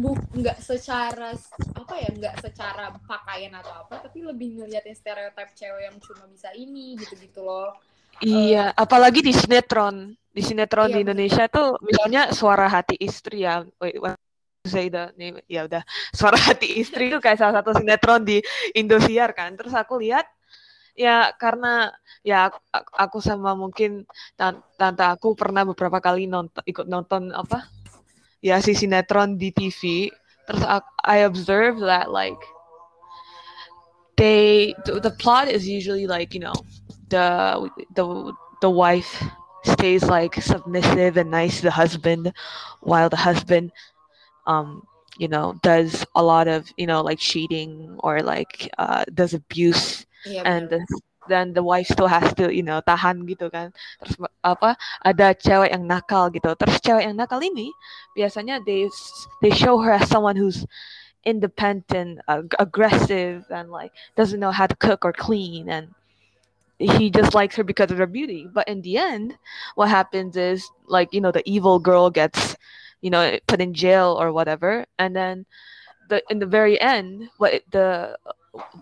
bu 0.01 0.11
nggak 0.39 0.57
secara 0.69 1.29
apa 1.81 1.93
ya, 2.03 2.09
nggak 2.19 2.35
secara 2.45 2.85
pakaian 3.11 3.53
atau 3.61 3.73
apa, 3.83 3.95
tapi 4.05 4.19
lebih 4.29 4.47
ngeliatin 4.61 4.93
stereotip 5.01 5.49
cewek 5.59 5.83
yang 5.89 5.97
cuma 6.05 6.25
bisa 6.33 6.49
ini 6.63 6.85
gitu-gitu 7.01 7.41
loh. 7.41 7.69
Iya, 8.19 8.75
apalagi 8.75 9.19
di 9.23 9.31
sinetron. 9.31 9.95
Di 10.35 10.41
sinetron 10.43 10.89
Iya, 10.89 10.93
di 10.93 10.99
betul. 10.99 11.03
Indonesia 11.03 11.43
tuh 11.55 11.67
misalnya 11.87 12.21
suara 12.35 12.67
hati 12.67 12.95
istri 12.99 13.47
ya. 13.47 13.63
The 14.73 15.11
name? 15.17 15.41
Ya 15.49 15.65
udah, 15.65 15.81
suara 16.13 16.37
hati 16.37 16.79
istri 16.79 17.09
itu 17.09 17.17
kayak 17.17 17.41
salah 17.41 17.61
satu 17.61 17.73
sinetron 17.75 18.23
di 18.23 18.39
Indosiar 18.77 19.33
kan. 19.33 19.57
Terus 19.57 19.73
aku 19.73 19.97
lihat 19.99 20.29
ya 20.93 21.31
karena 21.39 21.95
ya 22.27 22.51
aku, 22.97 23.23
sama 23.23 23.55
mungkin 23.55 24.03
tan- 24.35 24.61
tante 24.75 25.03
aku 25.05 25.33
pernah 25.33 25.63
beberapa 25.63 26.03
kali 26.03 26.27
nonton 26.27 26.61
ikut 26.67 26.85
nonton 26.85 27.31
apa? 27.33 27.65
Ya 28.43 28.59
si 28.63 28.75
sinetron 28.75 29.35
di 29.35 29.51
TV. 29.51 30.11
Terus 30.47 30.63
aku, 30.65 30.89
I 31.05 31.25
observe 31.25 31.79
that 31.85 32.09
like 32.09 32.39
they 34.17 34.75
the, 34.83 34.99
the 34.99 35.13
plot 35.15 35.47
is 35.47 35.67
usually 35.67 36.07
like, 36.07 36.33
you 36.33 36.43
know, 36.43 36.55
the 37.09 37.69
the 37.95 38.05
the 38.61 38.69
wife 38.69 39.23
stays 39.63 40.03
like 40.03 40.35
submissive 40.41 41.17
and 41.17 41.31
nice 41.31 41.59
to 41.59 41.67
the 41.67 41.71
husband 41.71 42.31
while 42.81 43.09
the 43.09 43.19
husband 43.19 43.71
um 44.47 44.83
you 45.17 45.27
know 45.27 45.59
does 45.61 46.05
a 46.15 46.23
lot 46.23 46.47
of 46.47 46.71
you 46.77 46.87
know 46.87 47.01
like 47.01 47.19
cheating 47.19 47.95
or 47.99 48.21
like 48.21 48.69
uh 48.77 49.03
does 49.13 49.33
abuse 49.33 50.05
and 50.43 50.69
bener. 50.69 50.85
then, 51.27 51.53
the 51.53 51.63
wife 51.63 51.87
still 51.87 52.07
has 52.07 52.33
to 52.35 52.53
you 52.53 52.63
know 52.63 52.81
tahan 52.81 53.23
gitu 53.29 53.51
kan. 53.53 53.71
Terus 54.01 54.15
apa 54.43 54.75
ada 55.05 55.31
cewek 55.37 55.71
yang 55.71 55.85
nakal 55.85 56.33
gitu. 56.33 56.51
Terus 56.57 56.81
cewek 56.81 57.05
yang 57.05 57.15
nakal 57.15 57.39
ini 57.39 57.71
biasanya 58.17 58.59
they 58.65 58.89
they 59.41 59.53
show 59.53 59.77
her 59.79 59.93
as 59.93 60.09
someone 60.09 60.35
who's 60.35 60.65
independent 61.23 62.19
ag- 62.27 62.57
aggressive 62.57 63.45
and 63.51 63.69
like 63.69 63.91
doesn't 64.17 64.39
know 64.39 64.51
how 64.51 64.65
to 64.65 64.75
cook 64.79 65.05
or 65.05 65.13
clean 65.13 65.69
and 65.69 65.93
he 66.79 67.11
just 67.11 67.35
likes 67.35 67.59
her 67.59 67.63
because 67.63 67.91
of 67.91 67.99
her 67.99 68.07
beauty. 68.07 68.47
But 68.49 68.67
in 68.67 68.81
the 68.81 68.97
end 68.97 69.37
what 69.75 69.89
happens 69.91 70.35
is 70.35 70.65
like 70.87 71.13
you 71.13 71.21
know 71.21 71.31
the 71.31 71.45
evil 71.45 71.77
girl 71.77 72.09
gets 72.09 72.55
you 73.01 73.09
know 73.09 73.37
put 73.47 73.61
in 73.61 73.73
jail 73.73 74.17
or 74.19 74.31
whatever. 74.31 74.85
And 74.97 75.15
then 75.15 75.45
the 76.09 76.23
in 76.29 76.39
the 76.39 76.45
very 76.45 76.79
end 76.79 77.29
what 77.37 77.61
the 77.71 78.17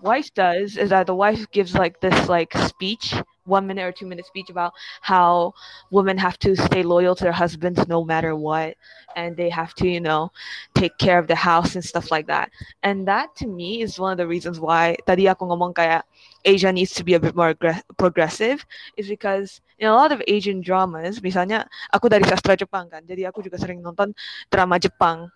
wife 0.01 0.33
does 0.33 0.77
is 0.77 0.89
that 0.89 1.07
the 1.07 1.15
wife 1.15 1.49
gives 1.51 1.75
like 1.75 1.99
this 1.99 2.29
like 2.29 2.53
speech 2.57 3.13
one 3.45 3.67
minute 3.67 3.83
or 3.83 3.91
two 3.91 4.05
minute 4.05 4.25
speech 4.25 4.49
about 4.49 4.73
how 5.01 5.53
women 5.91 6.17
have 6.17 6.37
to 6.39 6.55
stay 6.55 6.83
loyal 6.83 7.15
to 7.15 7.23
their 7.23 7.31
husbands 7.33 7.87
no 7.87 8.03
matter 8.03 8.35
what. 8.35 8.75
And 9.15 9.35
they 9.35 9.49
have 9.49 9.73
to 9.75 9.87
you 9.87 9.99
know 9.99 10.31
take 10.75 10.97
care 10.97 11.19
of 11.19 11.27
the 11.27 11.35
house 11.35 11.75
and 11.75 11.83
stuff 11.83 12.11
like 12.11 12.27
that. 12.27 12.49
And 12.83 13.07
that 13.07 13.35
to 13.37 13.47
me 13.47 13.81
is 13.81 13.99
one 13.99 14.11
of 14.11 14.17
the 14.17 14.27
reasons 14.27 14.59
why 14.59 14.97
tadi 15.05 15.27
aku 15.27 15.45
ngomong 15.45 15.75
kayak 15.75 16.05
Asia 16.45 16.71
needs 16.71 16.93
to 16.95 17.03
be 17.03 17.13
a 17.15 17.19
bit 17.19 17.35
more 17.35 17.55
progressive 17.97 18.65
is 18.95 19.07
because 19.07 19.61
in 19.77 19.87
a 19.87 19.93
lot 19.93 20.11
of 20.11 20.21
Asian 20.25 20.61
dramas 20.61 21.21
misalnya 21.21 21.65
aku 21.93 22.09
dari 22.09 22.25
sastra 22.25 22.57
Jepang 22.57 22.89
kan 22.89 23.05
jadi 23.05 23.29
aku 23.29 23.45
juga 23.45 23.57
sering 23.61 23.81
nonton 23.81 24.13
drama 24.49 24.81
Jepang 24.81 25.29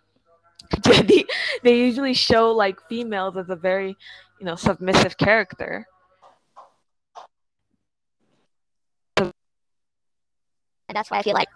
jadi 0.88 1.26
they 1.66 1.76
usually 1.76 2.14
show 2.14 2.54
like 2.54 2.78
females 2.90 3.38
as 3.38 3.50
a 3.50 3.58
very 3.58 3.94
you 4.42 4.46
know 4.46 4.58
submissive 4.58 5.18
character 5.18 5.86
And 10.92 11.00
that's 11.00 11.08
why 11.08 11.20
I 11.20 11.24
feel 11.24 11.40
like 11.40 11.48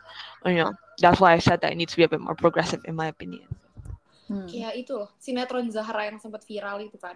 you 0.48 0.64
know 0.64 0.72
that's 1.04 1.20
why 1.20 1.36
I 1.36 1.44
said 1.44 1.60
that 1.60 1.76
it 1.76 1.76
needs 1.76 1.92
to 1.92 2.00
be 2.00 2.08
a 2.08 2.12
bit 2.12 2.24
more 2.24 2.40
progressive 2.40 2.80
in 2.88 2.96
my 2.96 3.12
opinion 3.12 3.52
Hmm. 4.26 4.50
Kayak 4.50 4.74
itu 4.74 4.92
loh, 4.98 5.10
sinetron 5.22 5.70
Zahra 5.70 6.10
yang 6.10 6.18
sempat 6.18 6.42
viral 6.50 6.82
itu 6.82 6.98
kan. 6.98 7.14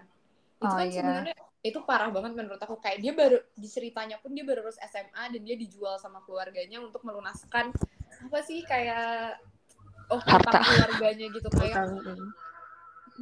Itu 0.60 0.68
Oh, 0.68 0.76
kan 0.76 0.86
iya. 0.86 1.00
sebenarnya 1.00 1.34
itu 1.60 1.78
parah 1.88 2.12
banget 2.12 2.32
menurut 2.36 2.60
aku. 2.60 2.76
Kayak 2.84 2.98
dia 3.00 3.12
baru 3.16 3.38
di 3.56 3.68
ceritanya 3.68 4.20
pun 4.20 4.36
dia 4.36 4.44
baru 4.44 4.60
lulus 4.64 4.76
SMA 4.84 5.32
dan 5.32 5.40
dia 5.40 5.56
dijual 5.56 5.96
sama 5.96 6.20
keluarganya 6.28 6.84
untuk 6.84 7.00
melunaskan 7.00 7.72
apa 8.20 8.38
sih 8.44 8.60
kayak 8.68 9.40
oh 10.12 10.20
Harta. 10.20 10.60
keluarganya 10.60 11.32
gitu 11.32 11.48
kayak 11.56 11.88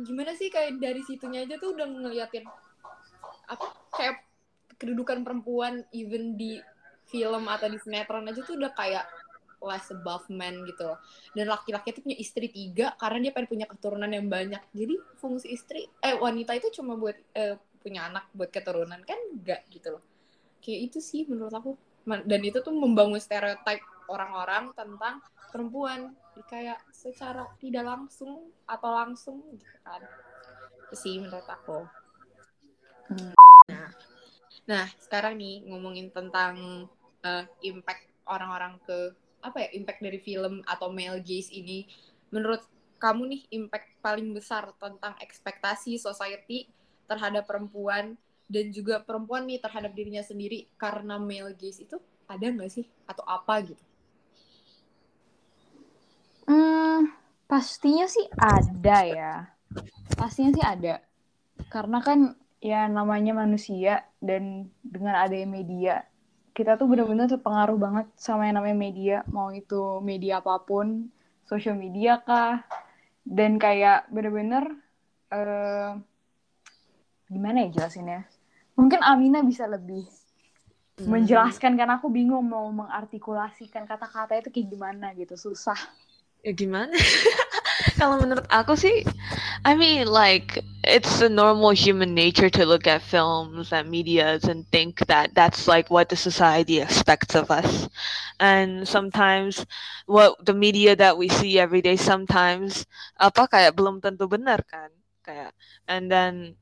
gimana 0.02 0.34
sih 0.34 0.50
kayak 0.50 0.78
dari 0.82 1.02
situnya 1.06 1.46
aja 1.46 1.58
tuh 1.58 1.74
udah 1.74 1.86
ngeliatin 1.86 2.42
apa 3.46 3.66
kayak 3.94 4.16
kedudukan 4.78 5.22
perempuan 5.26 5.82
even 5.94 6.34
di 6.38 6.58
film 7.10 7.46
atau 7.50 7.66
di 7.66 7.78
sinetron 7.82 8.26
aja 8.26 8.40
tuh 8.42 8.56
udah 8.58 8.72
kayak 8.74 9.04
less 9.62 9.90
above 9.90 10.26
men 10.30 10.62
gitu 10.66 10.94
loh. 10.94 10.98
Dan 11.34 11.50
laki-laki 11.50 11.94
itu 11.94 12.00
punya 12.04 12.18
istri 12.18 12.46
tiga 12.50 12.94
karena 12.98 13.28
dia 13.28 13.32
pengen 13.34 13.48
punya 13.50 13.66
keturunan 13.66 14.10
yang 14.10 14.26
banyak. 14.26 14.62
Jadi 14.74 14.94
fungsi 15.18 15.54
istri 15.54 15.86
eh 16.02 16.14
wanita 16.14 16.54
itu 16.54 16.70
cuma 16.80 16.94
buat 16.94 17.16
eh, 17.34 17.58
punya 17.82 18.10
anak 18.10 18.28
buat 18.34 18.50
keturunan 18.50 19.00
kan 19.02 19.18
enggak 19.34 19.66
gitu 19.70 19.98
loh. 19.98 20.02
Kayak 20.62 20.80
itu 20.92 20.98
sih 20.98 21.22
menurut 21.26 21.54
aku. 21.54 21.72
Dan 22.04 22.40
itu 22.40 22.64
tuh 22.64 22.72
membangun 22.72 23.20
stereotip 23.20 23.84
orang-orang 24.08 24.72
tentang 24.72 25.20
perempuan 25.52 26.16
kayak 26.48 26.80
secara 26.94 27.44
tidak 27.60 27.84
langsung 27.84 28.48
atau 28.64 28.90
langsung 28.92 29.38
gitu 29.56 29.78
kan. 29.84 30.00
Itu 30.88 30.96
sih 30.96 31.14
menurut 31.20 31.44
aku. 31.44 31.84
Hmm. 33.08 33.32
Nah, 33.68 33.90
nah 34.68 34.86
sekarang 35.00 35.36
nih 35.36 35.68
ngomongin 35.68 36.08
tentang 36.12 36.86
eh, 37.24 37.44
impact 37.64 38.08
orang-orang 38.28 38.76
ke 38.84 39.12
apa 39.42 39.66
ya 39.66 39.68
impact 39.78 40.00
dari 40.02 40.18
film 40.18 40.60
atau 40.66 40.90
male 40.90 41.22
gaze 41.22 41.50
ini 41.54 41.86
menurut 42.34 42.62
kamu 42.98 43.22
nih 43.30 43.42
impact 43.54 43.88
paling 44.02 44.34
besar 44.34 44.74
tentang 44.76 45.14
ekspektasi 45.22 45.96
society 46.02 46.66
terhadap 47.06 47.46
perempuan 47.46 48.18
dan 48.50 48.72
juga 48.74 48.98
perempuan 49.00 49.46
nih 49.46 49.62
terhadap 49.62 49.94
dirinya 49.94 50.24
sendiri 50.24 50.66
karena 50.80 51.16
male 51.16 51.54
gaze 51.54 51.86
itu 51.86 51.96
ada 52.26 52.44
nggak 52.44 52.70
sih 52.70 52.86
atau 53.06 53.24
apa 53.24 53.62
gitu 53.64 53.84
Hmm, 56.48 57.12
pastinya 57.44 58.08
sih 58.08 58.24
ada 58.40 58.98
ya. 59.04 59.32
Pastinya 60.16 60.50
sih 60.56 60.64
ada. 60.64 61.04
Karena 61.68 62.00
kan 62.00 62.40
ya 62.58 62.88
namanya 62.88 63.36
manusia 63.36 64.08
dan 64.18 64.72
dengan 64.80 65.20
adanya 65.20 65.44
media 65.44 65.94
kita 66.58 66.74
tuh 66.74 66.90
bener-bener 66.90 67.30
terpengaruh 67.30 67.78
banget 67.78 68.06
sama 68.18 68.50
yang 68.50 68.58
namanya 68.58 68.74
media, 68.74 69.16
mau 69.30 69.54
itu 69.54 70.02
media 70.02 70.42
apa 70.42 70.58
pun, 70.58 71.06
social 71.46 71.78
media 71.78 72.18
kah, 72.18 72.66
dan 73.22 73.62
kayak 73.62 74.10
bener-bener 74.10 74.74
eh, 75.30 75.94
gimana 77.30 77.62
ya 77.62 77.68
jelasinnya? 77.78 78.26
Mungkin 78.74 79.06
Amina 79.06 79.46
bisa 79.46 79.70
lebih 79.70 80.02
Hmm. 80.98 81.14
menjelaskan 81.14 81.78
karena 81.78 82.02
aku 82.02 82.10
bingung 82.10 82.42
mau 82.50 82.66
mengartikulasikan 82.74 83.86
kata-kata 83.86 84.42
itu 84.42 84.50
kayak 84.50 84.66
gimana 84.66 85.14
gitu, 85.14 85.38
susah. 85.38 85.78
Ya 86.42 86.50
gimana? 86.50 86.90
Kalau 87.98 88.22
menurut 88.22 88.46
aku 88.46 88.78
sih, 88.78 89.02
I 89.66 89.74
mean 89.74 90.06
like 90.06 90.62
it's 90.86 91.18
a 91.18 91.26
normal 91.26 91.74
human 91.74 92.14
nature 92.14 92.46
to 92.46 92.62
look 92.62 92.86
at 92.86 93.02
films 93.02 93.74
and 93.74 93.90
medias 93.90 94.46
and 94.46 94.62
think 94.70 95.02
that 95.10 95.34
that's 95.34 95.66
like 95.66 95.90
what 95.90 96.06
the 96.08 96.14
society 96.14 96.78
expects 96.78 97.34
of 97.34 97.50
us. 97.50 97.90
And 98.38 98.86
sometimes 98.86 99.66
what 100.06 100.38
the 100.46 100.54
media 100.54 100.94
that 100.94 101.18
we 101.18 101.26
see 101.26 101.58
every 101.58 101.82
day 101.82 101.98
sometimes 101.98 102.86
apa 103.18 103.50
kayak 103.50 103.74
belum 103.74 103.98
tentu 103.98 104.30
benar 104.30 104.62
kan? 104.70 104.94
Kayak 105.26 105.50
and 105.90 106.06
then 106.06 106.54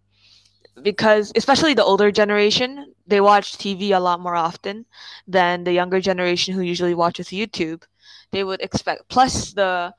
because 0.81 1.37
especially 1.37 1.77
the 1.77 1.85
older 1.85 2.09
generation, 2.09 2.97
they 3.05 3.21
watch 3.21 3.61
TV 3.61 3.93
a 3.93 4.01
lot 4.01 4.25
more 4.25 4.37
often 4.37 4.89
than 5.29 5.69
the 5.69 5.77
younger 5.77 6.01
generation 6.01 6.57
who 6.57 6.65
usually 6.65 6.97
watches 6.97 7.29
YouTube 7.29 7.85
they 8.33 8.43
would 8.43 8.61
expect 8.61 9.07
plus 9.09 9.53
the 9.55 9.95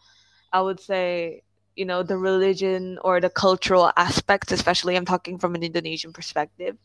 i 0.53 0.61
would 0.61 0.79
say 0.79 1.41
you 1.75 1.85
know 1.85 2.01
the 2.03 2.17
religion 2.17 2.97
or 3.03 3.21
the 3.21 3.29
cultural 3.29 3.91
aspects 3.97 4.51
especially 4.51 4.95
i'm 4.97 5.05
talking 5.05 5.37
from 5.37 5.55
an 5.55 5.63
indonesian 5.63 6.11
perspective 6.11 6.75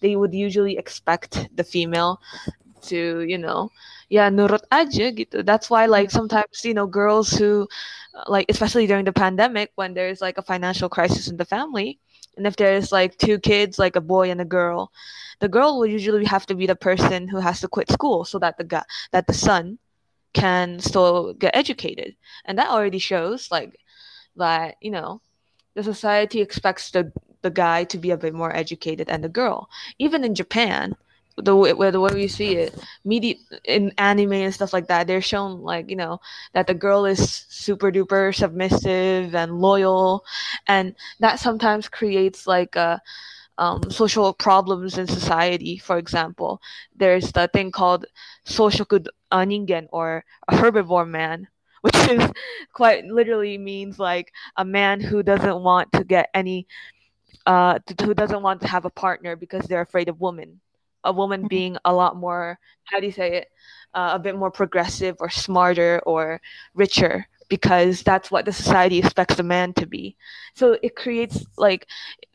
they 0.00 0.16
would 0.16 0.34
usually 0.34 0.76
expect 0.76 1.48
the 1.56 1.64
female 1.64 2.20
to 2.82 3.20
you 3.22 3.38
know 3.38 3.70
yeah 4.08 4.28
nurut 4.28 4.62
aja 4.70 5.10
gitu. 5.14 5.44
That's 5.44 5.70
why 5.70 5.86
like 5.86 6.10
sometimes 6.10 6.64
you 6.64 6.74
know 6.74 6.86
girls 6.86 7.30
who 7.32 7.68
like 8.26 8.46
especially 8.50 8.86
during 8.86 9.04
the 9.04 9.12
pandemic 9.12 9.70
when 9.76 9.94
there's 9.94 10.20
like 10.20 10.36
a 10.36 10.42
financial 10.42 10.88
crisis 10.88 11.28
in 11.28 11.36
the 11.36 11.46
family 11.46 11.98
and 12.36 12.46
if 12.46 12.56
there's 12.56 12.92
like 12.92 13.16
two 13.16 13.38
kids 13.38 13.78
like 13.78 13.96
a 13.96 14.04
boy 14.04 14.30
and 14.30 14.40
a 14.40 14.44
girl 14.44 14.92
the 15.40 15.48
girl 15.48 15.78
will 15.78 15.86
usually 15.86 16.24
have 16.24 16.46
to 16.46 16.54
be 16.54 16.66
the 16.66 16.76
person 16.76 17.28
who 17.28 17.38
has 17.38 17.60
to 17.60 17.68
quit 17.68 17.90
school 17.90 18.24
so 18.24 18.38
that 18.38 18.58
the 18.58 18.64
guy 18.64 18.82
that 19.12 19.26
the 19.26 19.34
son 19.34 19.78
can 20.34 20.80
still 20.80 21.34
get 21.34 21.54
educated. 21.56 22.14
And 22.44 22.58
that 22.58 22.70
already 22.70 22.98
shows 22.98 23.50
like 23.50 23.78
that 24.36 24.76
you 24.80 24.90
know 24.90 25.20
the 25.74 25.82
society 25.82 26.40
expects 26.40 26.90
the 26.90 27.12
the 27.42 27.50
guy 27.50 27.84
to 27.84 27.98
be 27.98 28.10
a 28.10 28.16
bit 28.16 28.34
more 28.34 28.54
educated 28.54 29.08
than 29.08 29.20
the 29.22 29.28
girl. 29.28 29.68
Even 29.98 30.24
in 30.24 30.34
japan 30.34 30.96
the 31.36 31.56
way 31.56 31.90
the 31.90 32.00
way 32.00 32.10
we 32.12 32.28
see 32.28 32.56
it 32.56 32.78
media 33.04 33.34
in 33.64 33.90
anime 33.96 34.32
and 34.32 34.52
stuff 34.54 34.72
like 34.74 34.86
that 34.88 35.06
they're 35.06 35.22
shown 35.22 35.62
like 35.62 35.88
you 35.88 35.96
know 35.96 36.20
that 36.52 36.66
the 36.66 36.74
girl 36.74 37.06
is 37.06 37.46
super 37.48 37.90
duper 37.90 38.34
submissive 38.34 39.34
and 39.34 39.60
loyal. 39.60 40.24
And 40.66 40.94
that 41.20 41.38
sometimes 41.40 41.88
creates 41.88 42.46
like 42.46 42.76
a 42.76 43.00
um, 43.58 43.90
social 43.90 44.32
problems 44.32 44.98
in 44.98 45.06
society. 45.06 45.78
For 45.78 45.98
example, 45.98 46.60
there's 46.94 47.32
the 47.32 47.48
thing 47.48 47.70
called 47.70 48.06
Soshoku 48.46 49.06
Ningen 49.32 49.86
or 49.92 50.24
a 50.48 50.56
herbivore 50.56 51.08
man, 51.08 51.48
which 51.82 51.96
is 52.08 52.30
quite 52.72 53.04
literally 53.04 53.58
means 53.58 53.98
like 53.98 54.32
a 54.56 54.64
man 54.64 55.00
who 55.00 55.22
doesn't 55.22 55.62
want 55.62 55.92
to 55.92 56.04
get 56.04 56.28
any, 56.34 56.66
uh, 57.46 57.78
who 58.02 58.14
doesn't 58.14 58.42
want 58.42 58.60
to 58.60 58.68
have 58.68 58.84
a 58.84 58.90
partner 58.90 59.36
because 59.36 59.66
they're 59.66 59.80
afraid 59.82 60.08
of 60.08 60.20
women. 60.20 60.60
A 61.04 61.12
woman 61.12 61.44
Mhm. 61.44 61.48
being 61.48 61.76
a 61.84 61.92
lot 61.92 62.16
more, 62.16 62.58
how 62.84 63.00
do 63.00 63.06
you 63.06 63.12
say 63.12 63.36
it, 63.36 63.48
uh, 63.94 64.10
a 64.14 64.18
bit 64.18 64.36
more 64.36 64.50
progressive 64.50 65.16
or 65.20 65.28
smarter 65.30 66.00
or 66.04 66.40
richer 66.74 67.26
because 67.48 68.02
that's 68.02 68.30
what 68.30 68.44
the 68.44 68.52
society 68.52 68.98
expects 68.98 69.38
a 69.38 69.42
man 69.42 69.72
to 69.74 69.86
be. 69.86 70.16
So 70.54 70.76
it 70.82 70.96
creates 70.96 71.44
like 71.56 71.86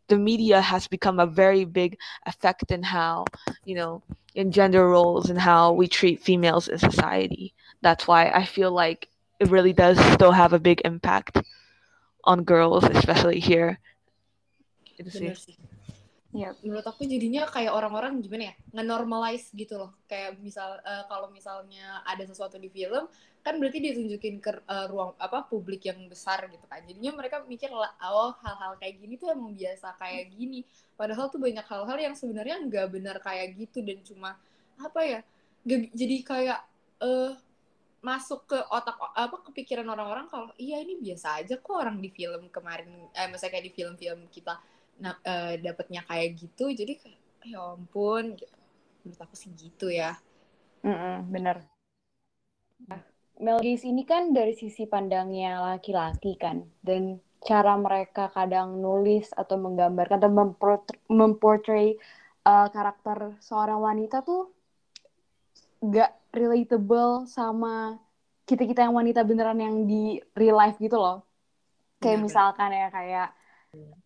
the 0.07 0.17
media 0.17 0.61
has 0.61 0.87
become 0.87 1.19
a 1.19 1.25
very 1.25 1.65
big 1.65 1.97
effect 2.25 2.71
in 2.71 2.83
how 2.83 3.25
you 3.65 3.75
know 3.75 4.01
in 4.35 4.51
gender 4.51 4.87
roles 4.87 5.29
and 5.29 5.39
how 5.39 5.73
we 5.73 5.87
treat 5.87 6.21
females 6.21 6.67
in 6.67 6.77
society. 6.77 7.53
That's 7.81 8.07
why 8.07 8.29
i 8.29 8.43
feel 8.45 8.71
like 8.71 9.07
it 9.39 9.49
really 9.49 9.73
does 9.73 9.99
still 10.13 10.31
have 10.31 10.53
a 10.53 10.59
big 10.59 10.81
impact 10.83 11.37
on 12.23 12.43
girls 12.43 12.83
especially 12.83 13.39
here 13.39 13.79
Yep. 16.35 16.59
Menurut 16.59 16.83
aku 16.83 17.07
jadinya 17.07 17.47
kayak 17.47 17.71
orang-orang 17.71 18.19
gimana 18.19 18.51
ya, 18.51 18.55
nge-normalize 18.75 19.47
gitu 19.55 19.79
loh. 19.79 19.91
Kayak 20.11 20.35
misal 20.43 20.75
eh, 20.83 21.03
kalau 21.07 21.31
misalnya 21.31 22.03
ada 22.03 22.23
sesuatu 22.27 22.59
di 22.59 22.67
film, 22.67 23.07
kan 23.39 23.55
berarti 23.55 23.79
ditunjukin 23.79 24.43
ke 24.43 24.51
eh, 24.59 24.85
ruang 24.91 25.15
apa 25.15 25.47
publik 25.47 25.87
yang 25.87 26.03
besar 26.11 26.51
gitu 26.51 26.67
kan. 26.67 26.83
Jadinya 26.83 27.15
mereka 27.15 27.39
mikir 27.47 27.71
oh 27.71 28.31
hal-hal 28.43 28.75
kayak 28.75 28.99
gini 28.99 29.15
tuh 29.15 29.31
emang 29.31 29.55
biasa 29.55 29.95
kayak 29.95 30.35
gini. 30.35 30.67
Padahal 30.99 31.31
tuh 31.31 31.39
banyak 31.39 31.63
hal-hal 31.63 31.97
yang 32.11 32.15
sebenarnya 32.17 32.59
nggak 32.59 32.87
benar 32.91 33.17
kayak 33.23 33.55
gitu 33.55 33.79
dan 33.79 34.03
cuma 34.03 34.35
apa 34.77 35.01
ya, 35.01 35.19
jadi 35.67 36.15
kayak 36.21 36.59
eh 37.01 37.33
masuk 37.97 38.45
ke 38.45 38.57
otak 38.69 38.93
apa 39.17 39.41
kepikiran 39.49 39.83
orang-orang 39.89 40.29
kalau 40.29 40.53
iya 40.61 40.77
ini 40.79 41.01
biasa 41.01 41.41
aja 41.41 41.57
kok 41.57 41.73
orang 41.73 41.97
di 41.97 42.13
film 42.13 42.45
kemarin 42.53 42.87
eh 43.11 43.25
misalnya 43.25 43.57
kayak 43.57 43.65
di 43.67 43.73
film-film 43.73 44.19
kita 44.29 44.53
nah, 44.97 45.15
eh, 45.21 45.61
dapatnya 45.61 46.01
kayak 46.05 46.37
gitu 46.37 46.73
jadi 46.73 46.93
kayak 46.97 47.21
ya 47.47 47.61
ampun 47.63 48.35
gitu. 48.35 48.55
menurut 49.05 49.21
aku 49.23 49.35
sih 49.37 49.53
gitu 49.55 49.87
ya 49.93 50.17
Mm-mm, 50.85 51.33
bener. 51.33 51.67
Nah, 53.37 53.59
gaze 53.59 53.85
ini 53.85 54.07
kan 54.07 54.31
dari 54.31 54.55
sisi 54.55 54.87
pandangnya 54.87 55.59
laki-laki 55.59 56.37
kan, 56.39 56.63
dan 56.81 57.19
cara 57.43 57.75
mereka 57.77 58.31
kadang 58.33 58.81
nulis 58.81 59.29
atau 59.35 59.59
menggambarkan 59.61 60.17
atau 60.21 60.31
memport- 60.31 60.97
memportray 61.11 61.97
uh, 62.47 62.67
karakter 62.71 63.35
seorang 63.43 63.77
wanita 63.83 64.25
tuh 64.25 64.49
gak 65.85 66.17
relatable 66.33 67.29
sama 67.29 68.01
kita-kita 68.47 68.87
yang 68.87 68.95
wanita 68.95 69.21
beneran 69.27 69.59
yang 69.59 69.75
di 69.85 70.17
real 70.33 70.57
life 70.57 70.79
gitu 70.79 70.97
loh. 70.97 71.21
Kayak 72.01 72.23
Bener. 72.23 72.25
misalkan 72.25 72.69
ya 72.73 72.87
kayak 72.89 73.27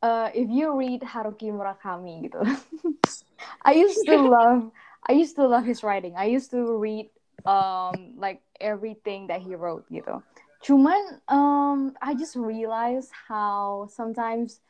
uh, 0.02 0.30
if 0.34 0.50
you 0.50 0.74
read 0.76 1.02
Haruki 1.02 1.54
Murakami 1.54 2.28
gitu. 2.28 2.42
I 3.66 3.74
used 3.78 4.06
to 4.06 4.18
love 4.18 4.70
I 5.06 5.14
used 5.18 5.36
to 5.38 5.46
love 5.46 5.66
his 5.66 5.82
writing. 5.82 6.14
I 6.18 6.30
used 6.30 6.52
to 6.54 6.78
read 6.78 7.10
um 7.46 8.18
like 8.18 8.42
everything 8.62 9.28
that 9.30 9.42
he 9.42 9.58
wrote 9.58 9.86
gitu. 9.90 10.22
Cuman 10.62 11.22
um 11.30 11.94
I 12.02 12.14
just 12.14 12.38
realized 12.38 13.10
how 13.30 13.90
sometimes 13.90 14.62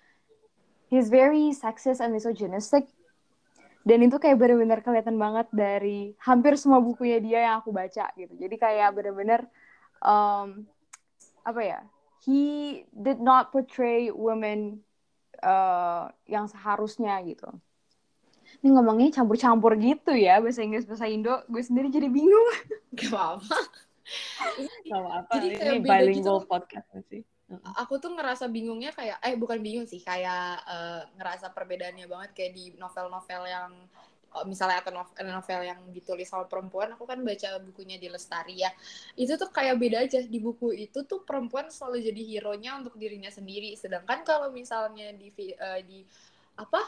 he's 0.88 1.12
very 1.12 1.52
sexist 1.52 2.00
and 2.00 2.16
misogynistic. 2.16 2.88
Dan 3.82 4.06
itu 4.06 4.22
kayak 4.22 4.38
bener-bener 4.38 4.78
kelihatan 4.86 5.18
banget 5.18 5.50
dari 5.50 6.14
hampir 6.22 6.54
semua 6.54 6.78
bukunya 6.78 7.18
dia 7.18 7.50
yang 7.50 7.66
aku 7.66 7.74
baca 7.74 8.14
gitu. 8.14 8.34
Jadi 8.38 8.56
kayak 8.62 8.94
bener-bener 8.94 9.50
um, 10.06 10.70
apa 11.42 11.62
ya? 11.66 11.80
He 12.22 12.42
did 12.94 13.18
not 13.18 13.50
portray 13.50 14.14
women 14.14 14.86
uh, 15.42 16.14
yang 16.30 16.46
seharusnya 16.46 17.18
gitu. 17.26 17.50
Ini 18.62 18.78
ngomongnya 18.78 19.10
campur-campur 19.22 19.74
gitu 19.82 20.14
ya 20.14 20.38
bahasa 20.38 20.62
Inggris 20.62 20.86
bahasa 20.86 21.10
Indo. 21.10 21.42
Gue 21.50 21.66
sendiri 21.66 21.90
jadi 21.90 22.08
bingung. 22.08 22.50
gak 22.98 23.10
apa-apa 23.10 23.58
apa 25.24 25.32
Jadi 25.40 25.48
kayak 25.56 25.72
ini 25.72 25.80
bilingual 25.82 26.44
gitu. 26.44 26.50
podcast 26.50 26.88
sih 27.08 27.24
aku 27.76 28.00
tuh 28.00 28.16
ngerasa 28.16 28.48
bingungnya 28.48 28.96
kayak 28.96 29.20
eh 29.20 29.36
bukan 29.36 29.60
bingung 29.60 29.84
sih 29.84 30.00
kayak 30.00 30.64
eh, 30.64 31.02
ngerasa 31.20 31.52
perbedaannya 31.52 32.08
banget 32.08 32.32
kayak 32.32 32.52
di 32.56 32.66
novel-novel 32.80 33.44
yang 33.48 33.72
misalnya 34.48 34.80
atau 34.80 34.92
nov- 34.96 35.16
novel 35.20 35.62
yang 35.68 35.80
ditulis 35.92 36.24
sama 36.32 36.48
perempuan 36.48 36.96
aku 36.96 37.04
kan 37.04 37.20
baca 37.20 37.60
bukunya 37.60 38.00
di 38.00 38.08
Lestari 38.08 38.64
ya. 38.64 38.72
Itu 39.20 39.36
tuh 39.36 39.52
kayak 39.52 39.76
beda 39.76 39.98
aja 40.08 40.24
di 40.24 40.40
buku 40.40 40.72
itu 40.72 41.04
tuh 41.04 41.22
perempuan 41.28 41.68
selalu 41.68 42.08
jadi 42.08 42.22
hero 42.24 42.56
nya 42.56 42.80
untuk 42.80 42.96
dirinya 42.96 43.28
sendiri. 43.28 43.76
Sedangkan 43.76 44.24
kalau 44.24 44.48
misalnya 44.56 45.12
di 45.12 45.28
eh, 45.36 45.82
di 45.84 46.00
apa 46.56 46.80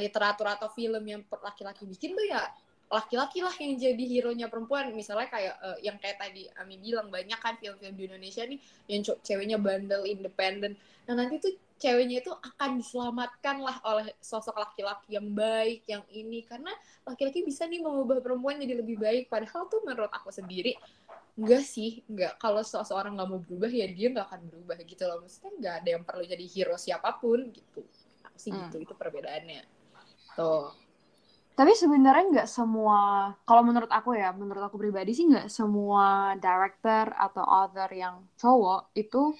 literatur 0.00 0.48
atau 0.48 0.68
film 0.72 1.04
yang 1.04 1.22
laki-laki 1.28 1.84
bikin 1.84 2.16
tuh 2.16 2.26
ya 2.26 2.42
laki-laki 2.86 3.42
lah 3.42 3.54
yang 3.58 3.74
jadi 3.76 4.04
hero 4.08 4.32
nya 4.32 4.48
perempuan. 4.48 4.88
Misalnya 4.96 5.28
kayak 5.28 5.54
eh, 5.60 5.78
yang 5.84 6.00
kayak 6.00 6.16
tadi 6.16 6.48
Ami 6.56 6.80
bilang 6.80 7.12
banyak 7.12 7.36
kan 7.36 7.60
film-film 7.60 7.92
di 7.92 8.04
Indonesia 8.08 8.42
nih 8.48 8.58
yang 8.88 9.04
ceweknya 9.04 9.60
bandel 9.60 10.08
independen. 10.08 10.72
Nah 11.04 11.12
nanti 11.12 11.44
tuh 11.44 11.52
ceweknya 11.76 12.24
itu 12.24 12.32
akan 12.32 12.80
diselamatkan 12.80 13.56
lah 13.60 13.76
oleh 13.84 14.16
sosok 14.20 14.56
laki-laki 14.56 15.16
yang 15.16 15.28
baik 15.36 15.84
yang 15.88 16.04
ini. 16.08 16.44
Karena 16.44 16.72
laki-laki 17.04 17.44
bisa 17.44 17.68
nih 17.68 17.80
mengubah 17.84 18.20
perempuan 18.24 18.56
jadi 18.60 18.80
lebih 18.80 18.96
baik. 19.00 19.28
Padahal 19.28 19.68
tuh 19.68 19.84
menurut 19.84 20.12
aku 20.12 20.32
sendiri 20.32 20.76
enggak 21.36 21.64
sih. 21.64 22.00
Enggak. 22.08 22.40
Kalau 22.40 22.64
seseorang 22.64 23.16
nggak 23.16 23.28
mau 23.28 23.40
berubah 23.40 23.68
ya 23.68 23.86
dia 23.92 24.08
nggak 24.12 24.26
akan 24.32 24.40
berubah 24.48 24.76
gitu 24.84 25.02
loh. 25.08 25.18
Maksudnya 25.24 25.52
nggak 25.60 25.74
ada 25.84 25.88
yang 26.00 26.02
perlu 26.08 26.24
jadi 26.24 26.44
hero 26.48 26.76
siapa 26.80 27.10
pun 27.20 27.52
gitu. 27.52 27.84
Aku 28.26 28.36
sih 28.40 28.52
Hmm. 28.52 28.68
gitu 28.68 28.76
itu 28.84 28.94
perbedaannya. 28.96 29.62
Tuh. 30.36 30.72
Tapi 31.56 31.72
sebenarnya 31.72 32.24
nggak 32.32 32.48
semua, 32.52 33.32
kalau 33.48 33.64
menurut 33.64 33.88
aku 33.88 34.12
ya, 34.12 34.28
menurut 34.36 34.60
aku 34.68 34.76
pribadi 34.76 35.16
sih 35.16 35.24
nggak 35.24 35.48
semua 35.48 36.36
director 36.36 37.08
atau 37.16 37.44
author 37.48 37.88
yang 37.96 38.28
cowok 38.36 38.92
itu 38.92 39.32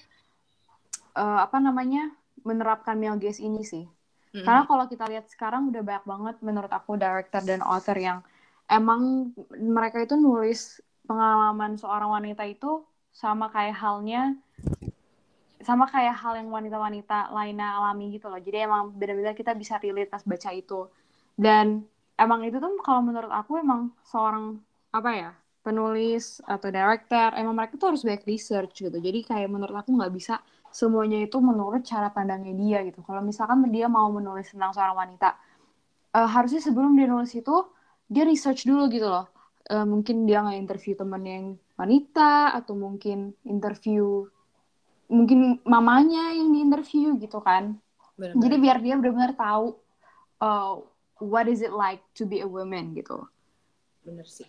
eh, 1.17 1.39
apa 1.45 1.57
namanya 1.61 2.16
menerapkan 2.47 2.95
male 2.95 3.19
gaze 3.19 3.43
ini 3.43 3.61
sih. 3.67 3.85
Mm-mm. 4.33 4.45
Karena 4.45 4.63
kalau 4.69 4.85
kita 4.91 5.05
lihat 5.11 5.25
sekarang 5.33 5.69
udah 5.71 5.83
banyak 5.83 6.05
banget 6.07 6.35
menurut 6.47 6.71
aku 6.71 6.95
director 6.95 7.41
dan 7.43 7.61
author 7.73 7.97
yang 7.99 8.19
emang 8.71 9.31
mereka 9.51 9.97
itu 10.03 10.15
nulis 10.15 10.79
pengalaman 11.07 11.79
seorang 11.81 12.09
wanita 12.11 12.43
itu 12.47 12.83
sama 13.11 13.47
kayak 13.55 13.75
halnya 13.83 14.35
sama 15.67 15.89
kayak 15.89 16.15
hal 16.21 16.37
yang 16.37 16.49
wanita-wanita 16.53 17.33
lainnya 17.33 17.67
alami 17.81 18.13
gitu 18.15 18.29
loh. 18.29 18.39
Jadi 18.39 18.57
emang 18.67 18.93
benar-benar 18.93 19.33
kita 19.33 19.51
bisa 19.57 19.81
relate 19.81 20.07
pas 20.07 20.21
baca 20.21 20.49
itu. 20.53 20.85
Dan 21.33 21.83
emang 22.15 22.45
itu 22.45 22.57
tuh 22.61 22.77
kalau 22.85 23.01
menurut 23.01 23.31
aku 23.33 23.57
emang 23.59 23.91
seorang 24.05 24.61
apa 24.93 25.11
ya 25.11 25.29
penulis 25.65 26.39
atau 26.47 26.71
director 26.71 27.35
emang 27.35 27.51
mereka 27.57 27.75
tuh 27.75 27.91
harus 27.91 28.05
banyak 28.05 28.23
research 28.23 28.85
gitu. 28.85 28.97
Jadi 28.97 29.19
kayak 29.25 29.49
menurut 29.51 29.75
aku 29.75 29.91
nggak 29.97 30.13
bisa 30.13 30.39
semuanya 30.77 31.17
itu 31.25 31.37
menurut 31.41 31.81
cara 31.81 32.13
pandangnya 32.13 32.53
dia 32.53 32.79
gitu. 32.85 33.01
Kalau 33.01 33.25
misalkan 33.25 33.65
dia 33.73 33.89
mau 33.89 34.13
menulis 34.13 34.53
tentang 34.53 34.71
seorang 34.77 34.93
wanita, 34.93 35.29
eh, 36.13 36.29
harusnya 36.29 36.61
sebelum 36.61 36.93
dia 36.93 37.07
nulis 37.09 37.33
itu 37.33 37.55
dia 38.05 38.23
research 38.29 38.69
dulu 38.69 38.85
gitu 38.93 39.07
loh. 39.09 39.25
Eh, 39.73 39.85
mungkin 39.91 40.29
dia 40.29 40.45
nggak 40.45 40.59
interview 40.61 40.93
temen 40.93 41.23
yang 41.25 41.45
wanita 41.79 42.53
atau 42.53 42.73
mungkin 42.77 43.33
interview 43.41 44.29
mungkin 45.09 45.63
mamanya 45.65 46.35
yang 46.37 46.53
di 46.53 46.59
interview 46.61 47.17
gitu 47.17 47.41
kan. 47.41 47.73
Benar-benar. 48.19 48.43
Jadi 48.43 48.55
biar 48.61 48.77
dia 48.85 48.95
benar-benar 48.99 49.33
tahu 49.33 49.65
uh, 50.41 50.77
what 51.19 51.49
is 51.49 51.61
it 51.61 51.73
like 51.73 52.01
to 52.13 52.25
be 52.25 52.41
a 52.41 52.49
woman 52.49 52.93
gitu. 52.93 53.25
bener 54.05 54.23
sih 54.23 54.47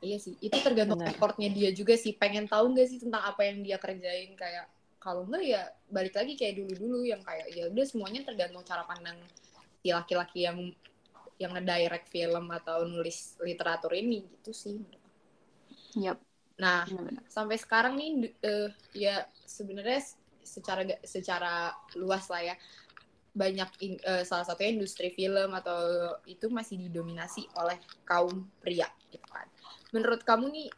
iya 0.00 0.16
sih 0.16 0.40
itu 0.40 0.56
tergantung 0.64 1.02
Bener. 1.02 1.12
effortnya 1.12 1.52
dia 1.52 1.68
juga 1.74 2.00
sih 2.00 2.16
pengen 2.16 2.48
tahu 2.48 2.72
nggak 2.72 2.88
sih 2.88 2.98
tentang 3.02 3.28
apa 3.28 3.44
yang 3.44 3.60
dia 3.60 3.76
kerjain 3.76 4.32
kayak 4.32 4.64
kalau 5.04 5.22
enggak 5.28 5.44
ya 5.44 5.62
balik 5.92 6.14
lagi 6.18 6.32
kayak 6.40 6.54
dulu 6.60 6.72
dulu 6.82 6.98
yang 7.06 7.22
kayak 7.22 7.46
ya 7.54 7.64
udah 7.72 7.84
semuanya 7.86 8.20
tergantung 8.26 8.64
cara 8.66 8.82
pandang 8.90 9.18
si 9.80 9.88
laki-laki 9.94 10.46
yang 10.48 10.58
yang 11.42 11.52
ngedirect 11.52 12.08
film 12.08 12.48
atau 12.48 12.88
nulis 12.88 13.36
literatur 13.44 13.92
ini 13.92 14.24
gitu 14.40 14.52
sih 14.56 14.76
Yap, 15.96 16.18
nah 16.56 16.84
benar-benar. 16.88 17.24
sampai 17.28 17.56
sekarang 17.60 17.94
nih 18.00 18.32
eh, 18.44 18.68
ya 18.96 19.24
sebenarnya 19.44 20.00
secara 20.46 20.82
secara 21.04 21.74
luas 21.98 22.28
lah 22.32 22.42
ya 22.52 22.54
banyak 23.36 23.70
in- 23.84 24.02
eh, 24.04 24.24
salah 24.24 24.46
satunya 24.48 24.72
industri 24.76 25.12
film 25.12 25.52
atau 25.52 25.78
itu 26.24 26.48
masih 26.48 26.80
didominasi 26.88 27.44
oleh 27.60 27.76
kaum 28.08 28.48
pria 28.64 28.88
gitu 29.12 29.26
kan. 29.28 29.44
Menurut 29.92 30.24
kamu 30.24 30.48
nih 30.52 30.68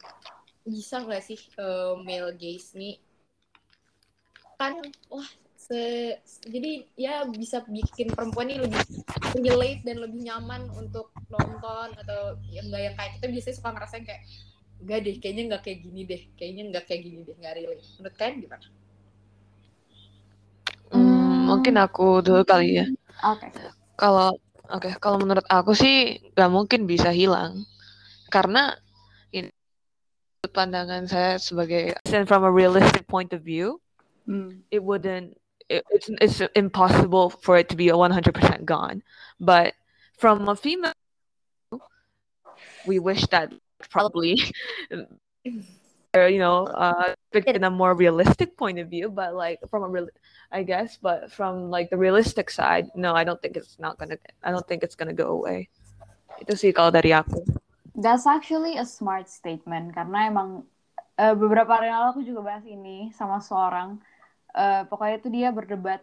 bisa 0.66 1.00
nggak 1.04 1.22
sih 1.22 1.38
eh, 1.58 1.94
male 2.02 2.34
gaze 2.34 2.74
nih 2.74 2.98
kan 4.58 4.74
wah 5.08 5.28
se- 5.54 6.18
jadi 6.44 6.82
ya 6.98 7.14
bisa 7.30 7.62
bikin 7.70 8.10
perempuan 8.10 8.50
ini 8.50 8.66
lebih 8.66 8.84
relate 9.38 9.82
dan 9.86 9.96
lebih 10.02 10.20
nyaman 10.26 10.66
untuk 10.74 11.14
nonton 11.30 11.94
atau 11.94 12.34
yang 12.50 12.66
nggak 12.68 12.82
yang 12.82 12.94
kayak 12.98 13.12
kita 13.20 13.26
biasanya 13.30 13.56
suka 13.56 13.70
ngerasain 13.70 14.04
kayak 14.04 14.22
Enggak 14.78 14.98
deh, 15.04 15.16
kayaknya 15.18 15.42
nggak 15.50 15.62
kayak 15.66 15.78
gini 15.82 16.00
deh. 16.06 16.22
Kayaknya 16.38 16.62
nggak 16.70 16.84
kayak 16.86 17.00
gini 17.02 17.18
deh, 17.26 17.34
nggak 17.34 17.54
relate. 17.58 17.82
Menurut 17.98 18.14
kalian 18.14 18.36
gimana? 18.46 18.66
Hmm, 20.94 21.38
mungkin 21.50 21.74
aku 21.82 22.22
dulu 22.22 22.42
kali 22.46 22.78
ya. 22.78 22.86
Oke. 23.26 23.50
Kalau 23.98 24.38
oke, 24.70 24.90
kalau 25.02 25.18
menurut 25.18 25.42
aku 25.50 25.74
sih 25.74 26.22
nggak 26.38 26.50
mungkin 26.54 26.86
bisa 26.86 27.10
hilang 27.10 27.66
karena 28.30 28.78
ini 29.34 29.50
pandangan 30.54 31.04
saya 31.10 31.42
sebagai 31.42 31.98
from 32.30 32.46
a 32.46 32.52
realistic 32.52 33.02
point 33.10 33.34
of 33.34 33.42
view, 33.42 33.82
Hmm. 34.28 34.60
it 34.70 34.84
wouldn't. 34.84 35.40
It, 35.72 35.84
it's 35.88 36.08
it's 36.20 36.40
impossible 36.52 37.30
for 37.30 37.56
it 37.56 37.72
to 37.72 37.76
be 37.76 37.88
a 37.88 37.96
100% 37.96 38.28
gone. 38.68 39.00
But 39.40 39.72
from 40.20 40.44
a 40.48 40.56
female, 40.56 40.92
we 42.84 43.00
wish 43.00 43.24
that 43.32 43.52
probably, 43.88 44.36
or, 46.14 46.28
you 46.28 46.38
know, 46.38 46.68
uh, 46.68 47.14
in 47.32 47.64
a 47.64 47.70
more 47.70 47.94
realistic 47.94 48.56
point 48.56 48.78
of 48.78 48.92
view. 48.92 49.08
But 49.08 49.32
like 49.34 49.60
from 49.72 49.82
a 49.82 49.88
real, 49.88 50.08
I 50.52 50.62
guess, 50.62 50.98
but 51.00 51.32
from 51.32 51.70
like 51.72 51.88
the 51.88 51.96
realistic 51.96 52.50
side, 52.50 52.92
no, 52.94 53.14
I 53.16 53.24
don't 53.24 53.40
think 53.40 53.56
it's 53.56 53.78
not 53.80 53.96
gonna. 53.96 54.20
I 54.44 54.50
don't 54.50 54.68
think 54.68 54.84
it's 54.84 54.94
gonna 54.94 55.16
go 55.16 55.32
away. 55.40 55.72
Itu 56.36 56.52
sih 56.52 56.76
kalau 56.76 56.92
dari 56.92 57.16
aku. 57.16 57.40
That's 57.96 58.28
actually 58.28 58.76
a 58.76 58.84
smart 58.84 59.32
statement 59.32 59.96
karena 59.96 60.28
emang 60.28 60.68
eh, 61.16 61.32
beberapa 61.32 61.80
hari 61.80 61.88
lalu 61.88 62.06
aku 62.12 62.20
juga 62.28 62.40
bahas 62.44 62.64
ini 62.68 63.08
sama 63.16 63.40
seorang. 63.40 63.98
Eh, 64.54 64.82
pokoknya 64.88 65.16
itu 65.20 65.28
dia 65.28 65.48
berdebat 65.52 66.00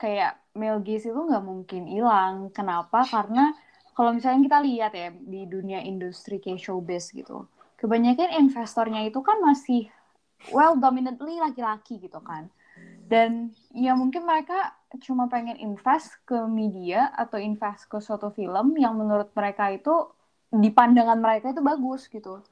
kayak 0.00 0.40
male 0.56 0.80
gaze 0.82 1.08
itu 1.08 1.20
nggak 1.20 1.44
mungkin 1.44 1.82
hilang. 1.86 2.48
Kenapa? 2.50 3.04
Karena 3.04 3.52
kalau 3.94 4.10
misalnya 4.16 4.48
kita 4.48 4.58
lihat 4.64 4.92
ya 4.96 5.08
di 5.14 5.46
dunia 5.46 5.80
industri 5.84 6.42
kayak 6.42 6.60
showbiz 6.60 7.14
gitu, 7.14 7.46
kebanyakan 7.78 8.42
investornya 8.42 9.06
itu 9.06 9.20
kan 9.22 9.38
masih 9.44 9.86
well 10.50 10.74
dominantly 10.76 11.38
laki-laki 11.38 12.02
gitu 12.02 12.18
kan. 12.20 12.50
Dan 13.04 13.52
ya 13.70 13.92
mungkin 13.94 14.24
mereka 14.24 14.74
cuma 15.04 15.28
pengen 15.28 15.60
invest 15.60 16.18
ke 16.24 16.48
media 16.48 17.12
atau 17.14 17.36
invest 17.38 17.86
ke 17.86 18.00
suatu 18.00 18.32
film 18.32 18.74
yang 18.80 18.96
menurut 18.96 19.30
mereka 19.36 19.70
itu 19.70 20.10
di 20.48 20.72
pandangan 20.72 21.20
mereka 21.20 21.52
itu 21.52 21.62
bagus 21.62 22.08
gitu. 22.08 22.42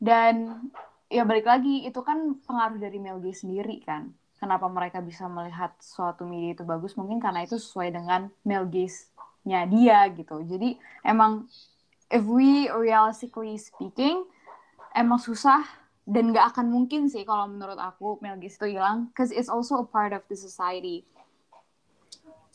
Dan 0.00 0.64
ya 1.12 1.22
balik 1.26 1.46
lagi 1.46 1.84
itu 1.84 2.00
kan 2.00 2.38
pengaruh 2.46 2.80
dari 2.80 2.98
gaze 2.98 3.44
sendiri 3.44 3.82
kan. 3.84 4.10
Kenapa 4.40 4.66
mereka 4.72 5.04
bisa 5.04 5.28
melihat 5.28 5.76
suatu 5.84 6.24
media 6.24 6.56
itu 6.56 6.64
bagus 6.64 6.96
mungkin 6.96 7.20
karena 7.20 7.44
itu 7.44 7.60
sesuai 7.60 7.92
dengan 7.92 8.32
male 8.40 8.64
gaze-nya 8.72 9.68
dia 9.68 10.08
gitu. 10.16 10.40
Jadi 10.40 10.80
emang 11.04 11.44
if 12.08 12.24
we 12.24 12.72
realistically 12.72 13.60
speaking 13.60 14.24
emang 14.96 15.20
susah 15.20 15.60
dan 16.08 16.32
nggak 16.32 16.56
akan 16.56 16.72
mungkin 16.72 17.06
sih 17.06 17.22
kalau 17.22 17.46
menurut 17.52 17.76
aku 17.76 18.16
male 18.24 18.40
gaze 18.40 18.56
itu 18.56 18.80
hilang 18.80 19.12
cause 19.12 19.28
it's 19.28 19.52
also 19.52 19.84
a 19.84 19.86
part 19.86 20.16
of 20.16 20.24
the 20.32 20.34
society. 20.34 21.04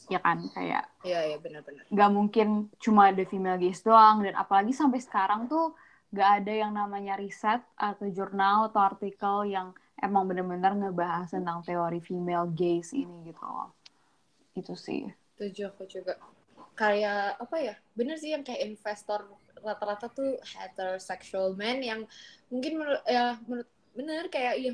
Ya 0.10 0.18
kan 0.22 0.42
kayak 0.54 0.90
Iya, 1.06 1.34
iya 1.34 1.38
benar-benar. 1.38 1.86
nggak 1.90 2.12
mungkin 2.14 2.48
cuma 2.82 3.14
ada 3.14 3.22
female 3.30 3.62
gaze 3.62 3.86
doang 3.86 4.26
dan 4.26 4.34
apalagi 4.34 4.74
sampai 4.74 5.02
sekarang 5.02 5.46
tuh 5.46 5.78
nggak 6.14 6.30
ada 6.42 6.54
yang 6.66 6.72
namanya 6.74 7.14
riset 7.18 7.62
atau 7.78 8.10
jurnal 8.10 8.70
atau 8.70 8.82
artikel 8.82 9.50
yang 9.50 9.74
emang 10.02 10.24
benar-benar 10.30 10.74
ngebahas 10.76 11.32
tentang 11.32 11.62
teori 11.64 12.00
female 12.04 12.48
gaze 12.52 12.96
ini 12.96 13.32
gitu 13.32 13.44
loh 13.44 13.72
itu 14.56 14.74
sih 14.76 15.04
Setuju 15.36 15.62
aku 15.68 15.84
juga. 15.84 16.16
Kayak 16.80 17.40
apa 17.44 17.56
ya? 17.60 17.76
Bener 17.92 18.16
sih 18.16 18.32
yang 18.32 18.44
kayak 18.48 18.64
investor 18.72 19.28
rata-rata 19.60 20.08
tuh 20.08 20.40
heterosexual 20.56 21.58
men 21.60 21.84
yang 21.84 22.02
mungkin 22.48 22.80
menurut 22.80 23.04
ya 23.04 23.36
menurut 23.50 23.70
bener 23.96 24.24
kayak 24.32 24.56
ya 24.62 24.72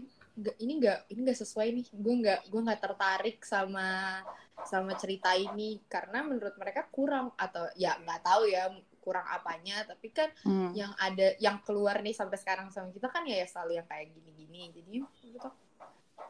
ini 0.59 0.73
nggak 0.81 0.99
ini 1.13 1.19
nggak 1.23 1.39
sesuai 1.39 1.67
nih 1.71 1.87
gue 1.93 2.15
nggak 2.25 2.39
gue 2.51 2.61
nggak 2.65 2.81
tertarik 2.81 3.37
sama 3.45 4.19
sama 4.67 4.93
cerita 4.99 5.31
ini 5.37 5.79
karena 5.87 6.25
menurut 6.25 6.55
mereka 6.59 6.85
kurang 6.91 7.31
atau 7.39 7.71
ya 7.79 7.95
nggak 8.03 8.21
tahu 8.21 8.43
ya 8.51 8.67
kurang 9.01 9.25
apanya 9.27 9.81
tapi 9.83 10.13
kan 10.13 10.29
Hmm. 10.45 10.71
yang 10.77 10.93
ada 11.01 11.33
yang 11.41 11.57
keluar 11.65 11.99
nih 11.99 12.13
sampai 12.13 12.37
sekarang 12.37 12.69
sama 12.69 12.93
kita 12.93 13.09
kan 13.09 13.25
ya, 13.25 13.41
ya 13.41 13.47
selalu 13.49 13.81
yang 13.81 13.87
kayak 13.89 14.13
gini-gini 14.13 14.69
jadi 14.71 14.91
aku, 15.41 15.49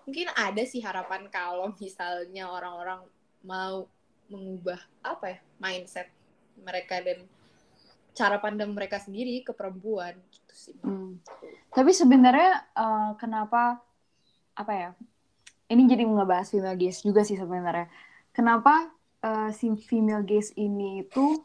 mungkin 0.07 0.27
ada 0.33 0.63
sih 0.63 0.79
harapan 0.81 1.27
kalau 1.27 1.75
misalnya 1.77 2.47
orang-orang 2.47 3.03
mau 3.43 3.85
mengubah 4.31 4.79
apa 5.03 5.35
ya 5.35 5.39
mindset 5.59 6.07
mereka 6.55 7.03
dan 7.03 7.27
cara 8.11 8.39
pandang 8.39 8.71
mereka 8.71 8.99
sendiri 8.99 9.43
ke 9.43 9.51
perempuan 9.51 10.15
gitu 10.31 10.53
sih 10.55 10.75
Hmm. 10.81 11.19
Tapi 11.71 11.91
sebenarnya 11.95 12.67
eh, 12.75 13.11
kenapa 13.15 13.79
apa 14.55 14.73
ya? 14.75 14.89
Ini 15.71 15.87
jadi 15.87 16.03
ngebahas 16.03 16.51
female 16.51 16.75
gaze 16.75 16.99
juga 16.99 17.23
sih 17.23 17.39
sebenarnya. 17.39 17.87
Kenapa 18.35 18.91
eh, 19.23 19.49
si 19.55 19.71
female 19.79 20.27
gaze 20.27 20.51
ini 20.59 21.07
itu 21.07 21.39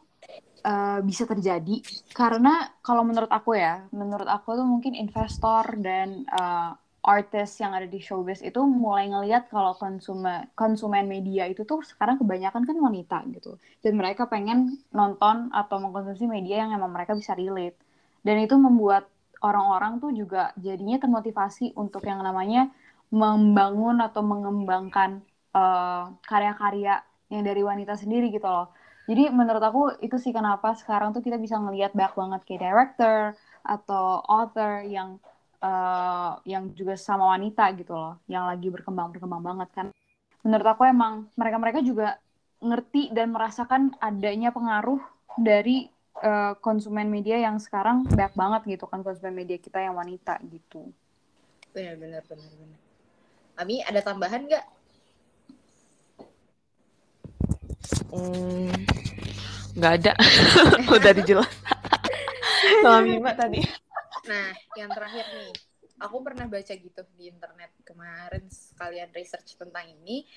eh, 0.65 0.99
bisa 1.03 1.23
terjadi? 1.27 1.75
Karena 2.11 2.67
kalau 2.83 3.03
menurut 3.07 3.31
aku 3.31 3.55
ya, 3.57 3.87
menurut 3.93 4.27
aku 4.27 4.57
tuh 4.59 4.67
mungkin 4.67 4.93
investor 4.97 5.63
dan 5.79 6.27
eh, 6.27 6.71
artis 7.07 7.55
yang 7.63 7.71
ada 7.71 7.87
di 7.87 8.03
showbiz 8.03 8.43
itu 8.43 8.59
mulai 8.67 9.07
ngelihat 9.07 9.47
kalau 9.47 9.71
konsumen 9.79 10.43
konsumen 10.59 11.07
media 11.07 11.47
itu 11.47 11.63
tuh 11.63 11.79
sekarang 11.79 12.19
kebanyakan 12.19 12.67
kan 12.67 12.77
wanita 12.77 13.17
gitu. 13.31 13.55
Dan 13.79 13.95
mereka 13.95 14.27
pengen 14.27 14.83
nonton 14.91 15.47
atau 15.55 15.79
mengkonsumsi 15.79 16.27
media 16.27 16.67
yang 16.67 16.75
emang 16.75 16.91
mereka 16.91 17.15
bisa 17.15 17.31
relate. 17.31 17.79
Dan 18.25 18.43
itu 18.43 18.59
membuat 18.59 19.07
orang-orang 19.39 20.03
tuh 20.03 20.11
juga 20.11 20.51
jadinya 20.59 20.99
termotivasi 20.99 21.77
untuk 21.79 22.03
yang 22.03 22.19
namanya 22.19 22.67
membangun 23.07 24.03
atau 24.03 24.19
mengembangkan 24.25 25.23
eh, 25.55 26.03
karya-karya 26.27 26.99
yang 27.31 27.43
dari 27.47 27.61
wanita 27.63 27.95
sendiri 27.95 28.27
gitu 28.35 28.47
loh. 28.47 28.67
Jadi 29.07 29.31
menurut 29.31 29.63
aku 29.63 29.81
itu 30.03 30.19
sih 30.19 30.35
kenapa 30.35 30.75
sekarang 30.75 31.15
tuh 31.15 31.23
kita 31.23 31.39
bisa 31.39 31.55
ngelihat 31.55 31.95
banyak 31.95 32.13
banget 32.13 32.41
kayak 32.43 32.61
director 32.67 33.19
atau 33.63 34.19
author 34.27 34.83
yang 34.83 35.15
uh, 35.63 36.35
yang 36.43 36.75
juga 36.75 36.99
sama 36.99 37.31
wanita 37.31 37.71
gitu 37.79 37.95
loh, 37.95 38.19
yang 38.27 38.43
lagi 38.43 38.67
berkembang 38.67 39.15
berkembang 39.15 39.39
banget 39.39 39.69
kan. 39.71 39.87
Menurut 40.43 40.67
aku 40.67 40.83
emang 40.83 41.31
mereka-mereka 41.39 41.79
juga 41.79 42.19
ngerti 42.59 43.15
dan 43.15 43.31
merasakan 43.31 43.95
adanya 44.03 44.51
pengaruh 44.51 44.99
dari 45.39 45.87
uh, 46.19 46.59
konsumen 46.59 47.07
media 47.07 47.39
yang 47.39 47.63
sekarang 47.63 48.03
banyak 48.11 48.33
banget 48.35 48.61
gitu 48.77 48.85
kan 48.89 49.05
konsumen 49.07 49.39
media 49.39 49.55
kita 49.55 49.79
yang 49.79 49.95
wanita 49.95 50.35
gitu. 50.51 50.91
Benar 51.71 51.95
benar 51.95 52.21
benar 52.27 52.51
benar. 52.59 52.79
Ami 53.57 53.81
ada 53.81 54.03
tambahan 54.03 54.51
nggak? 54.51 54.65
Hmm, 58.11 58.71
nggak 59.75 59.93
ada. 60.03 60.13
Udah 60.95 61.11
dijelas. 61.11 61.51
Sama 62.83 63.03
Mima 63.03 63.35
tadi. 63.35 63.59
Nah, 64.27 64.51
yang 64.75 64.91
terakhir 64.91 65.25
nih. 65.33 65.51
Aku 65.97 66.21
pernah 66.21 66.45
baca 66.45 66.73
gitu 66.77 67.01
di 67.17 67.25
internet 67.25 67.73
kemarin 67.81 68.45
sekalian 68.53 69.09
research 69.17 69.57
tentang 69.57 69.89
ini. 69.89 70.29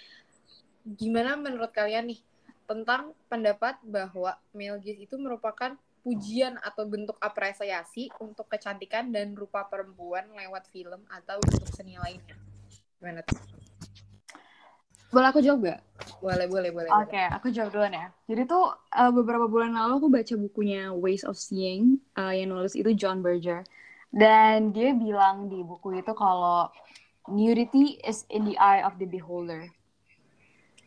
Gimana 0.81 1.37
menurut 1.37 1.69
kalian 1.69 2.09
nih 2.09 2.21
tentang 2.65 3.13
pendapat 3.29 3.77
bahwa 3.85 4.41
male 4.57 4.81
gaze 4.81 5.05
itu 5.05 5.21
merupakan 5.21 5.77
pujian 6.01 6.57
atau 6.65 6.89
bentuk 6.89 7.21
apresiasi 7.21 8.09
untuk 8.25 8.49
kecantikan 8.49 9.13
dan 9.13 9.37
rupa 9.37 9.69
perempuan 9.69 10.33
lewat 10.33 10.73
film 10.73 11.05
atau 11.13 11.37
bentuk 11.45 11.69
seni 11.77 12.01
lainnya? 12.01 12.41
Gimana 12.97 13.21
tuh? 13.21 13.37
Boleh 15.11 15.29
aku 15.35 15.43
jawab 15.43 15.67
gak? 15.67 15.81
Boleh, 16.23 16.47
boleh, 16.47 16.71
boleh. 16.71 16.91
Oke, 17.03 17.19
okay, 17.19 17.27
aku 17.27 17.51
jawab 17.51 17.75
duluan 17.75 17.91
ya. 17.91 18.07
Jadi 18.31 18.47
tuh 18.47 18.71
uh, 18.95 19.11
beberapa 19.11 19.51
bulan 19.51 19.75
lalu 19.75 19.93
aku 19.99 20.09
baca 20.09 20.35
bukunya 20.39 20.95
Ways 20.95 21.27
of 21.27 21.35
Seeing 21.35 21.99
uh, 22.15 22.31
yang 22.31 22.55
nulis 22.55 22.79
itu 22.79 22.95
John 22.95 23.19
Berger. 23.19 23.67
Dan 24.11 24.71
dia 24.71 24.95
bilang 24.95 25.51
di 25.51 25.67
buku 25.67 25.99
itu 25.99 26.15
kalau 26.15 26.71
nudity 27.27 27.99
is 28.07 28.23
in 28.31 28.47
the 28.47 28.55
eye 28.59 28.87
of 28.87 28.95
the 29.03 29.07
beholder. 29.07 29.67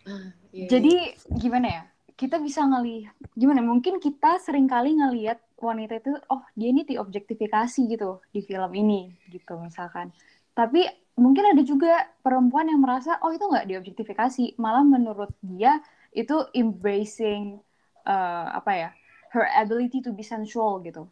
Uh, 0.08 0.32
yeah, 0.56 0.72
Jadi 0.72 1.16
yeah. 1.16 1.40
gimana 1.40 1.68
ya? 1.68 1.84
Kita 2.16 2.40
bisa 2.40 2.64
ngelihat 2.64 3.16
gimana? 3.36 3.60
Mungkin 3.60 4.00
kita 4.00 4.40
sering 4.40 4.72
kali 4.72 4.96
ngelihat 4.96 5.44
wanita 5.60 6.00
itu, 6.00 6.16
oh 6.32 6.44
dia 6.56 6.72
ini 6.72 6.88
diobjektifikasi 6.88 7.80
gitu 7.92 8.24
di 8.32 8.40
film 8.44 8.72
ini, 8.76 9.12
gitu 9.32 9.60
misalkan. 9.60 10.16
Tapi 10.54 10.86
mungkin 11.14 11.54
ada 11.54 11.62
juga 11.62 12.10
perempuan 12.26 12.70
yang 12.70 12.82
merasa 12.82 13.22
oh 13.22 13.32
itu 13.34 13.46
nggak 13.46 13.70
diobjektifikasi. 13.70 14.58
Malah 14.58 14.86
menurut 14.86 15.32
dia 15.42 15.82
itu 16.14 16.46
embracing 16.54 17.62
uh, 18.06 18.48
apa 18.54 18.72
ya 18.72 18.90
her 19.34 19.50
ability 19.58 20.02
to 20.02 20.14
be 20.14 20.22
sensual 20.22 20.82
gitu. 20.86 21.10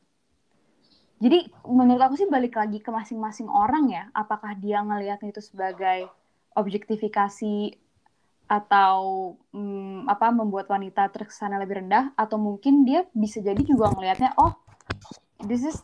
Jadi 1.22 1.54
menurut 1.70 2.02
aku 2.02 2.18
sih 2.18 2.26
balik 2.26 2.58
lagi 2.58 2.82
ke 2.82 2.90
masing-masing 2.90 3.46
orang 3.46 3.94
ya 3.94 4.10
apakah 4.18 4.58
dia 4.58 4.82
ngelihatnya 4.82 5.30
itu 5.30 5.42
sebagai 5.42 6.10
objektifikasi 6.58 7.78
atau 8.52 9.00
um, 9.56 10.04
apa 10.12 10.28
membuat 10.34 10.68
wanita 10.68 11.08
terkesan 11.08 11.56
lebih 11.56 11.80
rendah 11.80 12.12
atau 12.20 12.36
mungkin 12.36 12.84
dia 12.84 13.08
bisa 13.16 13.40
jadi 13.40 13.64
juga 13.64 13.96
ngelihatnya 13.96 14.36
oh 14.36 14.52
this 15.48 15.64
is 15.64 15.80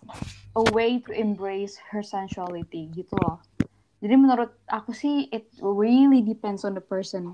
a 0.60 0.64
way 0.76 1.00
to 1.00 1.16
embrace 1.16 1.80
her 1.80 2.04
sensuality 2.04 2.92
gitu 2.92 3.16
loh 3.24 3.40
jadi 3.98 4.14
menurut 4.14 4.54
aku 4.70 4.94
sih 4.94 5.26
it 5.34 5.50
really 5.58 6.22
depends 6.22 6.62
on 6.62 6.78
the 6.78 6.84
person. 6.84 7.34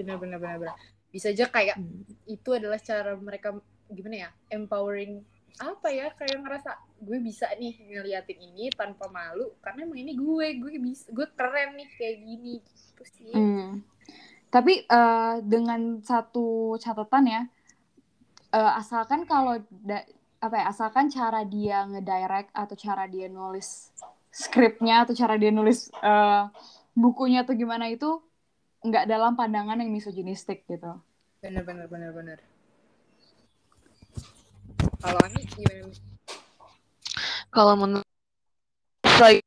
Benar 0.00 0.16
benar 0.16 0.40
benar 0.40 0.56
benar. 0.56 0.76
Bisa 1.12 1.28
aja 1.32 1.44
kayak 1.48 1.76
hmm. 1.76 2.28
itu 2.28 2.48
adalah 2.56 2.80
cara 2.80 3.12
mereka 3.16 3.52
gimana 3.88 4.28
ya 4.28 4.30
empowering 4.52 5.24
apa 5.58 5.90
ya 5.90 6.14
kayak 6.14 6.38
ngerasa 6.38 6.70
gue 7.02 7.18
bisa 7.18 7.50
nih 7.58 7.74
ngeliatin 7.90 8.38
ini 8.38 8.70
tanpa 8.70 9.10
malu 9.10 9.58
karena 9.58 9.90
emang 9.90 9.98
ini 9.98 10.12
gue 10.14 10.46
gue 10.60 10.72
bisa 10.78 11.10
gue 11.10 11.26
keren 11.34 11.74
nih 11.74 11.88
kayak 11.98 12.16
gini 12.24 12.54
gitu 12.64 13.04
sih. 13.04 13.32
Hmm. 13.34 13.84
Tapi 14.48 14.88
uh, 14.88 15.44
dengan 15.44 16.00
satu 16.00 16.78
catatan 16.80 17.24
ya 17.28 17.42
uh, 18.56 18.72
asalkan 18.80 19.28
kalau 19.28 19.60
apa 20.38 20.54
ya 20.54 20.64
asalkan 20.70 21.10
cara 21.12 21.44
dia 21.44 21.84
ngedirect 21.84 22.54
atau 22.54 22.76
cara 22.78 23.04
dia 23.10 23.26
nulis 23.26 23.90
skripnya 24.30 25.06
atau 25.06 25.14
cara 25.16 25.38
dia 25.40 25.50
nulis 25.50 25.88
uh, 26.02 26.50
bukunya 26.92 27.46
atau 27.46 27.54
gimana 27.54 27.88
itu 27.88 28.20
nggak 28.84 29.10
dalam 29.10 29.34
pandangan 29.34 29.80
yang 29.80 29.90
misoginistik 29.90 30.66
gitu. 30.66 30.98
Bener 31.42 31.62
bener 31.62 31.86
bener 31.86 32.10
bener. 32.14 32.38
Kalau 34.98 35.20
Ani 35.22 35.42
gimana? 35.46 35.90
Kalau 37.48 37.74
menurut 37.74 38.08
like 39.18 39.42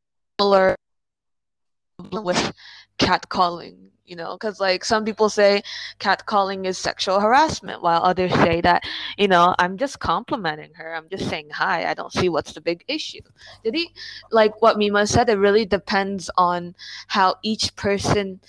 with 2.23 2.51
catcalling 2.97 3.90
you 4.05 4.15
know 4.15 4.33
because 4.33 4.59
like 4.59 4.83
some 4.83 5.05
people 5.05 5.29
say 5.29 5.61
catcalling 5.99 6.65
is 6.65 6.77
sexual 6.77 7.19
harassment 7.19 7.81
while 7.81 8.03
others 8.03 8.33
say 8.35 8.61
that 8.61 8.83
you 9.17 9.27
know 9.27 9.55
i'm 9.59 9.77
just 9.77 9.99
complimenting 9.99 10.73
her 10.73 10.95
i'm 10.95 11.07
just 11.09 11.29
saying 11.29 11.49
hi 11.51 11.89
i 11.89 11.93
don't 11.93 12.13
see 12.13 12.29
what's 12.29 12.53
the 12.53 12.61
big 12.61 12.83
issue. 12.87 13.21
Did 13.63 13.75
he 13.75 13.93
like 14.31 14.61
what 14.61 14.77
mima 14.77 15.07
said 15.07 15.29
it 15.29 15.37
really 15.37 15.65
depends 15.65 16.29
on 16.37 16.75
how 17.07 17.35
each 17.43 17.75
person 17.75 18.39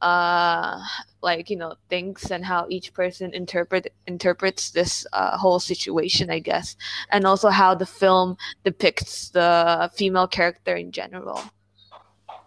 uh 0.00 0.80
like 1.22 1.48
you 1.48 1.56
know 1.56 1.74
thinks 1.88 2.30
and 2.32 2.44
how 2.44 2.66
each 2.68 2.92
person 2.92 3.32
interpret 3.32 3.92
interprets 4.06 4.70
this 4.70 5.06
uh, 5.12 5.36
whole 5.36 5.60
situation 5.60 6.30
i 6.30 6.38
guess. 6.40 6.76
And 7.10 7.24
also 7.26 7.50
how 7.50 7.74
the 7.74 7.86
film 7.86 8.36
depicts 8.64 9.30
the 9.30 9.90
female 9.94 10.26
character 10.26 10.74
in 10.74 10.90
general 10.90 11.42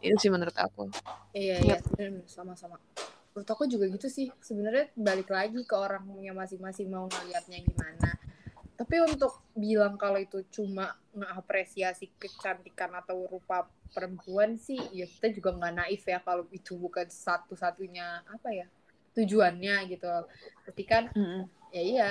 itu 0.05 0.17
sih 0.21 0.31
menurut 0.31 0.53
aku. 0.53 0.93
Iya 1.33 1.57
iya 1.65 1.77
sama-sama. 2.29 2.77
Menurut 3.33 3.49
aku 3.49 3.65
juga 3.65 3.89
gitu 3.89 4.07
sih. 4.07 4.29
Sebenarnya 4.39 4.93
balik 4.93 5.33
lagi 5.33 5.65
ke 5.65 5.75
orangnya 5.75 6.31
masing-masing 6.31 6.87
mau 6.93 7.09
ngeliatnya 7.09 7.59
gimana. 7.65 8.09
Tapi 8.75 8.95
untuk 9.07 9.39
bilang 9.55 9.95
kalau 9.95 10.19
itu 10.19 10.43
cuma 10.51 10.93
ngapresiasi 11.15 12.11
kecantikan 12.19 12.91
atau 12.93 13.23
rupa 13.25 13.71
perempuan 13.95 14.59
sih 14.59 14.75
ya 14.91 15.07
kita 15.07 15.31
juga 15.31 15.55
nggak 15.55 15.73
naif 15.79 16.03
ya 16.03 16.19
kalau 16.19 16.43
itu 16.51 16.75
bukan 16.75 17.07
satu-satunya 17.07 18.27
apa 18.27 18.49
ya 18.51 18.67
tujuannya 19.15 19.75
gitu. 19.89 20.11
Berarti 20.67 20.83
kan 20.83 21.03
mm 21.15 21.23
-hmm. 21.23 21.41
ya 21.71 21.81
iya 21.81 22.09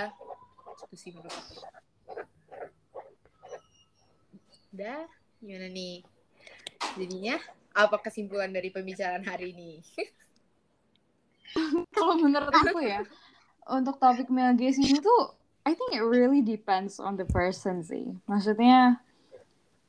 itu 0.89 0.97
sih 0.97 1.11
menurut 1.13 1.33
aku. 1.33 1.55
Udah 4.75 5.05
gimana 5.39 5.69
nih? 5.69 6.01
Jadinya 6.97 7.37
apa 7.75 7.99
kesimpulan 7.99 8.55
dari 8.55 8.71
pembicaraan 8.71 9.27
hari 9.27 9.51
ini? 9.51 9.83
Kalau 11.95 12.15
menurut 12.19 12.55
aku 12.55 12.79
ya, 12.81 13.03
untuk 13.67 13.99
topik 13.99 14.31
male 14.31 14.55
gaze 14.55 14.79
ini 14.79 15.03
tuh, 15.03 15.35
I 15.67 15.75
think 15.75 15.99
it 15.99 16.07
really 16.07 16.41
depends 16.41 17.03
on 17.03 17.19
the 17.19 17.27
person 17.27 17.83
sih. 17.83 18.15
Maksudnya, 18.31 19.03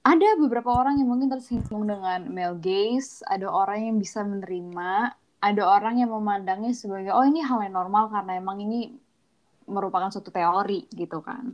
ada 0.02 0.30
beberapa 0.42 0.74
orang 0.74 0.98
yang 0.98 1.10
mungkin 1.14 1.30
tersinggung 1.30 1.86
dengan 1.86 2.26
male 2.30 2.58
gaze, 2.58 3.22
ada 3.30 3.50
orang 3.50 3.94
yang 3.94 3.98
bisa 4.02 4.26
menerima, 4.26 5.14
ada 5.42 5.64
orang 5.66 6.02
yang 6.02 6.10
memandangnya 6.10 6.74
sebagai, 6.74 7.14
oh 7.14 7.26
ini 7.26 7.46
hal 7.46 7.62
yang 7.62 7.78
normal 7.78 8.10
karena 8.10 8.42
emang 8.42 8.62
ini 8.66 8.98
merupakan 9.70 10.10
suatu 10.10 10.34
teori 10.34 10.90
gitu 10.94 11.22
kan. 11.22 11.54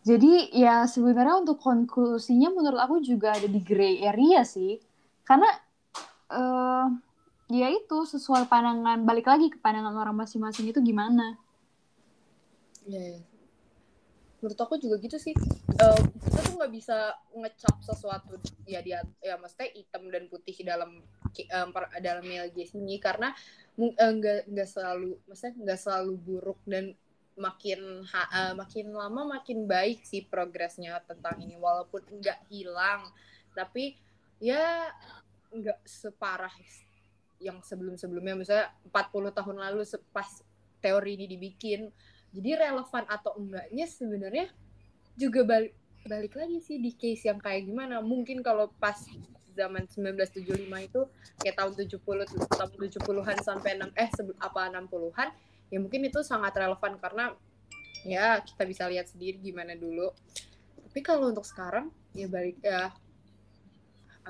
Jadi 0.00 0.56
ya 0.56 0.88
sebenarnya 0.88 1.44
untuk 1.44 1.60
konklusinya 1.60 2.48
menurut 2.48 2.80
aku 2.80 3.04
juga 3.04 3.36
ada 3.36 3.44
di 3.44 3.60
gray 3.60 4.00
area 4.00 4.40
sih 4.48 4.80
karena 5.30 5.46
uh, 6.34 6.90
ya 7.46 7.70
itu 7.70 7.98
sesuai 8.02 8.50
pandangan 8.50 9.06
balik 9.06 9.30
lagi 9.30 9.46
ke 9.46 9.62
pandangan 9.62 9.94
orang 9.94 10.18
masing-masing 10.18 10.74
itu 10.74 10.82
gimana? 10.82 11.38
Ya, 12.90 12.98
ya. 12.98 13.22
menurut 14.42 14.58
aku 14.58 14.74
juga 14.82 14.98
gitu 14.98 15.22
sih. 15.22 15.30
Uh, 15.78 16.02
kita 16.26 16.50
tuh 16.50 16.54
nggak 16.58 16.72
bisa 16.74 17.14
ngecap 17.30 17.78
sesuatu 17.78 18.42
ya 18.66 18.82
dia 18.82 19.06
ya 19.22 19.38
mesti 19.38 19.70
hitam 19.70 20.10
dan 20.10 20.26
putih 20.26 20.66
dalam 20.66 20.98
um, 20.98 21.68
dalam 22.02 22.26
MLG 22.26 22.74
ini. 22.74 22.98
Karena 22.98 23.30
nggak 23.78 24.40
uh, 24.42 24.44
nggak 24.50 24.66
selalu 24.66 25.14
maksudnya 25.30 25.54
nggak 25.62 25.78
selalu 25.78 26.12
buruk 26.18 26.58
dan 26.66 26.90
makin 27.38 28.02
uh, 28.10 28.52
makin 28.58 28.90
lama 28.90 29.38
makin 29.38 29.70
baik 29.70 30.02
sih 30.02 30.26
progresnya 30.26 30.98
tentang 31.06 31.38
ini. 31.38 31.54
Walaupun 31.54 32.02
nggak 32.18 32.50
hilang 32.50 33.06
tapi 33.54 33.94
ya 34.40 34.88
nggak 35.50 35.80
separah 35.86 36.52
yang 37.42 37.58
sebelum-sebelumnya. 37.64 38.34
Misalnya 38.38 38.68
40 38.90 39.36
tahun 39.36 39.56
lalu 39.58 39.82
pas 40.14 40.28
teori 40.80 41.16
ini 41.20 41.26
dibikin 41.28 41.92
jadi 42.30 42.70
relevan 42.70 43.04
atau 43.10 43.36
enggaknya 43.36 43.86
sebenarnya 43.90 44.46
juga 45.18 45.42
balik 45.42 45.74
balik 46.06 46.32
lagi 46.32 46.62
sih 46.64 46.80
di 46.80 46.94
case 46.94 47.28
yang 47.28 47.42
kayak 47.42 47.66
gimana. 47.66 48.00
Mungkin 48.00 48.40
kalau 48.40 48.70
pas 48.78 48.96
zaman 49.52 49.84
1975 49.90 50.46
itu 50.62 51.00
kayak 51.42 51.56
tahun 51.58 51.72
70 51.74 52.00
tahun 52.54 52.70
70-an 52.70 53.38
sampai 53.42 53.76
6 53.76 53.92
eh 53.98 54.10
apa 54.40 54.60
60-an 54.72 55.28
ya 55.74 55.78
mungkin 55.82 56.06
itu 56.06 56.22
sangat 56.22 56.54
relevan 56.54 56.96
karena 57.02 57.34
ya 58.06 58.40
kita 58.40 58.62
bisa 58.64 58.88
lihat 58.88 59.10
sendiri 59.10 59.42
gimana 59.42 59.76
dulu. 59.76 60.14
Tapi 60.90 61.00
kalau 61.04 61.30
untuk 61.30 61.44
sekarang 61.44 61.90
ya 62.16 62.26
balik 62.26 62.58
ya 62.62 62.94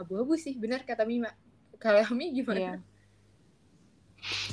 abu-abu 0.00 0.34
sih 0.40 0.56
benar 0.56 0.80
kata 0.88 1.04
Mima 1.04 1.30
kalau 1.76 2.00
Mi 2.16 2.32
gimana 2.32 2.60
Iya. 2.60 2.74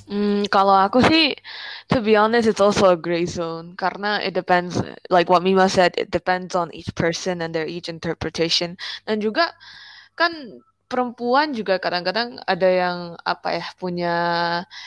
Mm, 0.08 0.48
kalau 0.48 0.72
aku 0.80 1.04
sih, 1.04 1.36
to 1.92 2.00
be 2.00 2.16
honest, 2.16 2.48
it's 2.48 2.64
also 2.64 2.96
a 2.96 2.98
gray 3.00 3.28
zone 3.28 3.76
karena 3.76 4.24
it 4.24 4.32
depends, 4.32 4.80
like 5.12 5.28
what 5.28 5.44
Mima 5.44 5.68
said, 5.68 5.92
it 6.00 6.08
depends 6.08 6.56
on 6.56 6.72
each 6.72 6.88
person 6.96 7.44
and 7.44 7.52
their 7.52 7.68
each 7.68 7.92
interpretation. 7.92 8.80
Dan 9.04 9.20
juga 9.20 9.52
kan 10.16 10.32
perempuan 10.88 11.52
juga 11.52 11.84
kadang-kadang 11.84 12.40
ada 12.48 12.70
yang 12.72 12.98
apa 13.28 13.60
ya 13.60 13.66
punya 13.76 14.16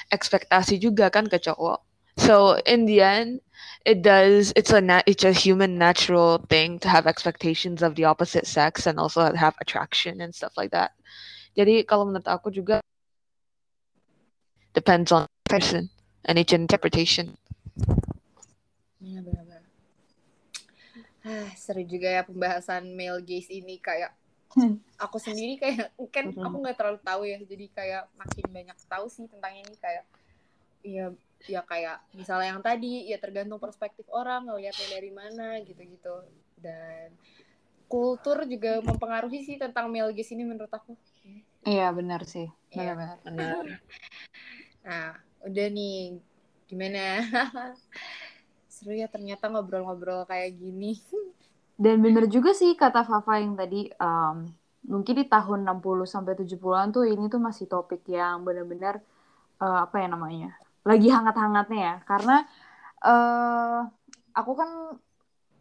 ekspektasi 0.08 0.80
juga 0.80 1.12
kan 1.12 1.28
ke 1.28 1.36
cowok. 1.36 1.89
So 2.20 2.60
in 2.68 2.84
the 2.84 3.00
end, 3.00 3.40
it 3.88 4.04
does. 4.04 4.52
It's 4.52 4.76
a 4.76 4.80
nat- 4.80 5.08
it's 5.08 5.24
a 5.24 5.32
human 5.32 5.80
natural 5.80 6.44
thing 6.52 6.76
to 6.84 6.88
have 6.92 7.08
expectations 7.08 7.80
of 7.80 7.96
the 7.96 8.04
opposite 8.04 8.44
sex 8.44 8.84
and 8.84 9.00
also 9.00 9.32
have 9.32 9.56
attraction 9.56 10.20
and 10.20 10.36
stuff 10.36 10.52
like 10.60 10.70
that. 10.76 10.92
Jadi 11.56 11.88
kalau 11.88 12.04
menurut 12.04 12.28
aku 12.28 12.52
juga 12.52 12.84
depends 14.76 15.08
on 15.10 15.24
the 15.24 15.48
person 15.48 15.88
and 16.28 16.36
each 16.36 16.52
interpretation. 16.52 17.40
Iya 19.00 19.24
benar-benar. 19.24 19.64
Ah, 21.24 21.48
seru 21.56 21.80
juga 21.88 22.08
ya 22.08 22.22
pembahasan 22.24 22.92
male 22.92 23.24
gaze 23.24 23.48
ini 23.48 23.80
kayak 23.80 24.12
aku 25.00 25.16
sendiri 25.16 25.56
kayak 25.56 25.88
kan 26.12 26.28
aku 26.36 26.56
nggak 26.60 26.76
terlalu 26.76 27.00
tahu 27.00 27.22
ya 27.24 27.40
jadi 27.48 27.66
kayak 27.72 28.02
makin 28.12 28.46
banyak 28.52 28.76
tahu 28.88 29.08
sih 29.08 29.24
tentang 29.24 29.56
ini 29.56 29.72
kayak 29.80 30.04
ya 30.84 31.08
ya 31.48 31.64
kayak 31.64 32.04
misalnya 32.12 32.52
yang 32.52 32.62
tadi 32.64 33.08
ya 33.08 33.16
tergantung 33.16 33.62
perspektif 33.62 34.04
orang 34.12 34.48
ngelihatnya 34.48 34.88
dari 34.92 35.10
mana 35.14 35.60
gitu-gitu 35.64 36.26
dan 36.60 37.14
kultur 37.90 38.46
juga 38.46 38.78
mempengaruhi 38.84 39.42
sih 39.42 39.56
tentang 39.58 39.90
male 39.90 40.14
gaze 40.14 40.36
ini 40.36 40.46
menurut 40.46 40.70
aku. 40.70 40.94
Iya 41.66 41.90
benar 41.90 42.22
sih. 42.22 42.46
Iya. 42.70 42.94
Benar-benar. 42.94 43.66
Nah, 44.80 45.12
udah 45.44 45.66
nih 45.76 46.16
gimana? 46.64 47.20
Seru 48.72 48.96
ya 48.96 49.12
ternyata 49.12 49.52
ngobrol-ngobrol 49.52 50.24
kayak 50.24 50.56
gini. 50.56 50.96
Dan 51.82 52.00
bener 52.00 52.24
juga 52.32 52.56
sih 52.56 52.72
kata 52.72 53.04
Fafa 53.04 53.44
yang 53.44 53.60
tadi 53.60 53.92
um, 54.00 54.48
mungkin 54.88 55.20
di 55.20 55.28
tahun 55.28 55.68
60 55.68 56.08
sampai 56.08 56.32
70-an 56.32 56.96
tuh 56.96 57.04
ini 57.04 57.28
tuh 57.28 57.44
masih 57.44 57.68
topik 57.68 58.08
yang 58.08 58.40
benar-benar 58.40 59.04
uh, 59.60 59.84
apa 59.84 60.00
ya 60.00 60.08
namanya? 60.08 60.56
Lagi 60.90 61.08
hangat-hangatnya 61.08 61.78
ya. 61.78 61.94
Karena 62.02 62.36
uh, 63.06 63.86
aku 64.34 64.52
kan 64.58 64.70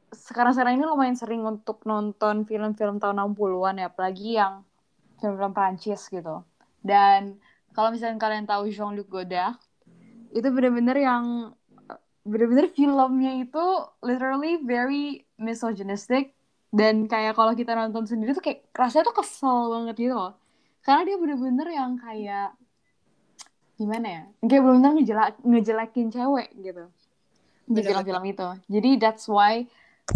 sekarang-sekarang 0.09 0.81
ini 0.81 0.85
lumayan 0.89 1.13
sering 1.13 1.45
untuk 1.45 1.85
nonton 1.85 2.49
film-film 2.49 2.97
tahun 2.97 3.21
60-an 3.37 3.75
ya, 3.77 3.87
apalagi 3.93 4.41
yang 4.41 4.65
film-film 5.21 5.53
Prancis 5.53 6.09
gitu. 6.09 6.41
Dan 6.81 7.37
kalau 7.77 7.93
misalnya 7.93 8.17
kalian 8.17 8.49
tahu 8.49 8.73
Jean-Luc 8.73 9.05
Godard, 9.05 9.61
itu 10.33 10.47
bener-bener 10.49 10.97
yang 10.97 11.53
bener-bener 12.29 12.69
filmnya 12.69 13.41
itu 13.41 13.65
literally 14.05 14.61
very 14.61 15.25
misogynistic 15.41 16.37
dan 16.69 17.09
kayak 17.09 17.33
kalau 17.33 17.57
kita 17.57 17.73
nonton 17.73 18.05
sendiri 18.05 18.37
tuh 18.37 18.43
kayak 18.45 18.69
rasanya 18.77 19.09
tuh 19.09 19.17
kesel 19.17 19.73
banget 19.73 19.95
gitu 19.97 20.13
loh 20.13 20.37
karena 20.85 21.01
dia 21.09 21.17
bener-bener 21.17 21.67
yang 21.73 21.97
kayak 21.97 22.53
gimana 23.79 24.07
ya? 24.11 24.23
Kayak 24.43 24.61
bener-bener 24.67 24.91
ngejelek 24.99 25.35
ngejelekin 25.41 26.07
cewek 26.11 26.49
gitu. 26.59 26.83
Di 27.69 27.79
film-film 27.79 28.23
itu. 28.27 28.47
Jadi 28.67 28.89
that's 28.99 29.25
why 29.31 29.63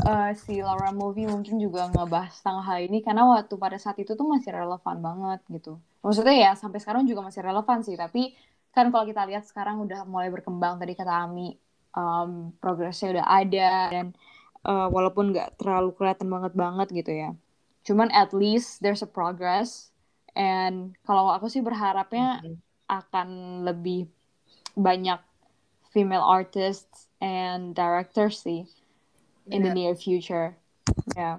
uh, 0.04 0.36
si 0.36 0.60
Laura 0.60 0.91
movie 0.91 1.30
mungkin 1.30 1.62
juga 1.62 1.88
ngebahas 1.88 2.36
tentang 2.36 2.60
hal 2.67 2.84
ini 2.84 2.99
karena 2.99 3.23
waktu 3.23 3.56
pada 3.56 3.80
saat 3.80 3.95
itu 4.02 4.17
tuh 4.17 4.28
masih 4.28 4.52
relevan 4.52 4.97
banget 4.99 5.39
gitu. 5.47 5.80
Maksudnya 6.04 6.36
ya 6.36 6.52
sampai 6.60 6.84
sekarang 6.84 7.08
juga 7.08 7.23
masih 7.23 7.39
relevan 7.45 7.80
sih. 7.86 7.95
Tapi 7.95 8.36
kan 8.73 8.89
kalau 8.89 9.06
kita 9.06 9.23
lihat 9.30 9.45
sekarang 9.45 9.80
udah 9.86 10.04
mulai 10.04 10.34
berkembang 10.34 10.82
tadi 10.82 10.97
kata 10.97 11.30
Ami 11.30 11.56
um, 11.93 12.52
progresnya 12.58 13.21
udah 13.21 13.26
ada 13.30 13.71
dan 13.93 14.08
uh, 14.65 14.89
walaupun 14.89 15.30
nggak 15.32 15.62
terlalu 15.62 15.93
kelihatan 15.93 16.28
banget 16.28 16.54
banget 16.58 16.88
gitu 16.91 17.12
ya. 17.13 17.30
Cuman 17.86 18.10
at 18.10 18.34
least 18.34 18.82
there's 18.82 19.06
a 19.06 19.10
progress 19.10 19.93
and 20.34 20.97
kalau 21.06 21.30
aku 21.30 21.45
sih 21.45 21.62
berharapnya 21.62 22.41
akan 22.89 23.62
lebih 23.67 24.08
banyak 24.74 25.19
female 25.93 26.26
artists 26.26 27.08
and 27.22 27.78
directors 27.78 28.41
sih 28.41 28.65
in 29.48 29.62
the 29.62 29.72
near 29.72 29.93
future 29.93 30.58
ya 31.13 31.38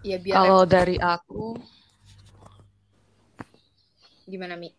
Ya 0.00 0.16
biar 0.16 0.32
Kalau 0.40 0.64
dari 0.64 0.96
aku, 0.96 1.60
gimana 4.24 4.56
Mi? 4.56 4.72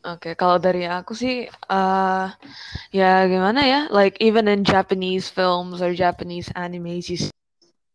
oke, 0.00 0.32
kalau 0.32 0.56
dari 0.56 0.88
aku 0.88 1.12
sih, 1.12 1.44
uh, 1.68 2.32
ya 2.88 3.10
gimana 3.28 3.60
ya? 3.68 3.80
Like 3.92 4.16
even 4.24 4.48
in 4.48 4.64
Japanese 4.64 5.28
films 5.28 5.84
or 5.84 5.92
Japanese 5.92 6.48
animes, 6.56 7.12
you, 7.12 7.20
see, 7.20 7.34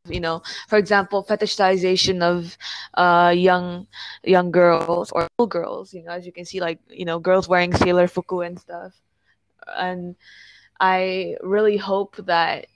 you 0.08 0.20
know, 0.20 0.42
for 0.68 0.78
example, 0.78 1.24
fetishization 1.24 2.22
of 2.22 2.58
uh, 2.96 3.32
young 3.36 3.88
young 4.24 4.52
girls 4.52 5.12
or 5.12 5.28
girls. 5.48 5.94
You 5.94 6.04
know, 6.04 6.12
as 6.12 6.26
you 6.26 6.32
can 6.32 6.46
see, 6.46 6.60
like 6.60 6.80
you 6.90 7.06
know, 7.06 7.20
girls 7.20 7.48
wearing 7.48 7.74
sailor 7.74 8.08
fuku 8.08 8.42
and 8.42 8.60
stuff. 8.60 8.94
And 9.78 10.16
I 10.80 11.36
really 11.42 11.78
hope 11.78 12.16
that 12.26 12.68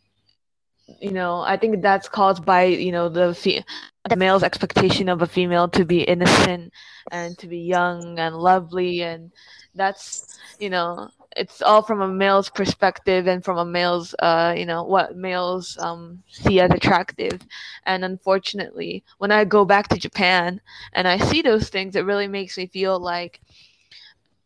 you 1.00 1.12
know, 1.12 1.42
I 1.42 1.58
think 1.58 1.82
that's 1.82 2.10
caused 2.10 2.46
by 2.46 2.66
you 2.66 2.92
know 2.92 3.10
the 3.10 3.34
fe- 3.34 3.64
the 4.10 4.16
male's 4.16 4.44
expectation 4.44 5.10
of 5.10 5.22
a 5.22 5.28
female 5.28 5.68
to 5.70 5.86
be 5.86 6.02
innocent 6.04 6.74
and 7.12 7.38
to 7.40 7.48
be 7.48 7.60
young 7.60 8.20
and 8.20 8.36
lovely, 8.36 9.02
and 9.02 9.32
that's 9.76 10.38
you 10.60 10.70
know 10.70 11.10
it's 11.36 11.62
all 11.62 11.82
from 11.82 12.02
a 12.02 12.08
male's 12.08 12.50
perspective 12.50 13.28
and 13.28 13.44
from 13.44 13.58
a 13.58 13.66
male's 13.66 14.16
uh 14.20 14.54
you 14.58 14.66
know 14.66 14.84
what 14.84 15.16
males 15.16 15.78
um 15.80 16.24
see 16.28 16.60
as 16.60 16.72
attractive. 16.72 17.42
And 17.86 18.06
unfortunately 18.06 19.04
when 19.18 19.32
i 19.32 19.44
go 19.46 19.66
back 19.66 19.88
to 19.90 19.98
japan 19.98 20.62
and 20.94 21.08
i 21.08 21.18
see 21.18 21.42
those 21.42 21.70
things 21.70 21.96
it 21.96 22.06
really 22.06 22.28
makes 22.28 22.58
me 22.58 22.68
feel 22.68 23.00
like 23.00 23.42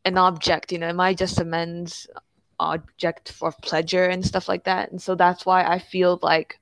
an 0.06 0.18
object 0.18 0.72
you 0.72 0.80
know 0.80 0.88
am 0.88 1.00
i 1.00 1.14
just 1.14 1.40
a 1.40 1.46
men's 1.46 2.08
object 2.60 3.32
for 3.32 3.52
pleasure 3.62 4.06
and 4.06 4.26
stuff 4.26 4.48
like 4.48 4.64
that. 4.64 4.90
And 4.92 5.02
so 5.02 5.16
that's 5.16 5.46
why 5.46 5.64
i 5.64 5.80
feel 5.80 6.20
like 6.22 6.60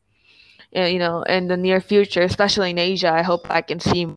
you 0.72 1.00
know 1.00 1.24
in 1.24 1.48
the 1.48 1.58
near 1.58 1.80
future 1.80 2.22
especially 2.22 2.72
in 2.72 2.78
asia 2.78 3.10
i 3.10 3.22
hope 3.22 3.50
i 3.50 3.62
can 3.62 3.80
see 3.80 4.14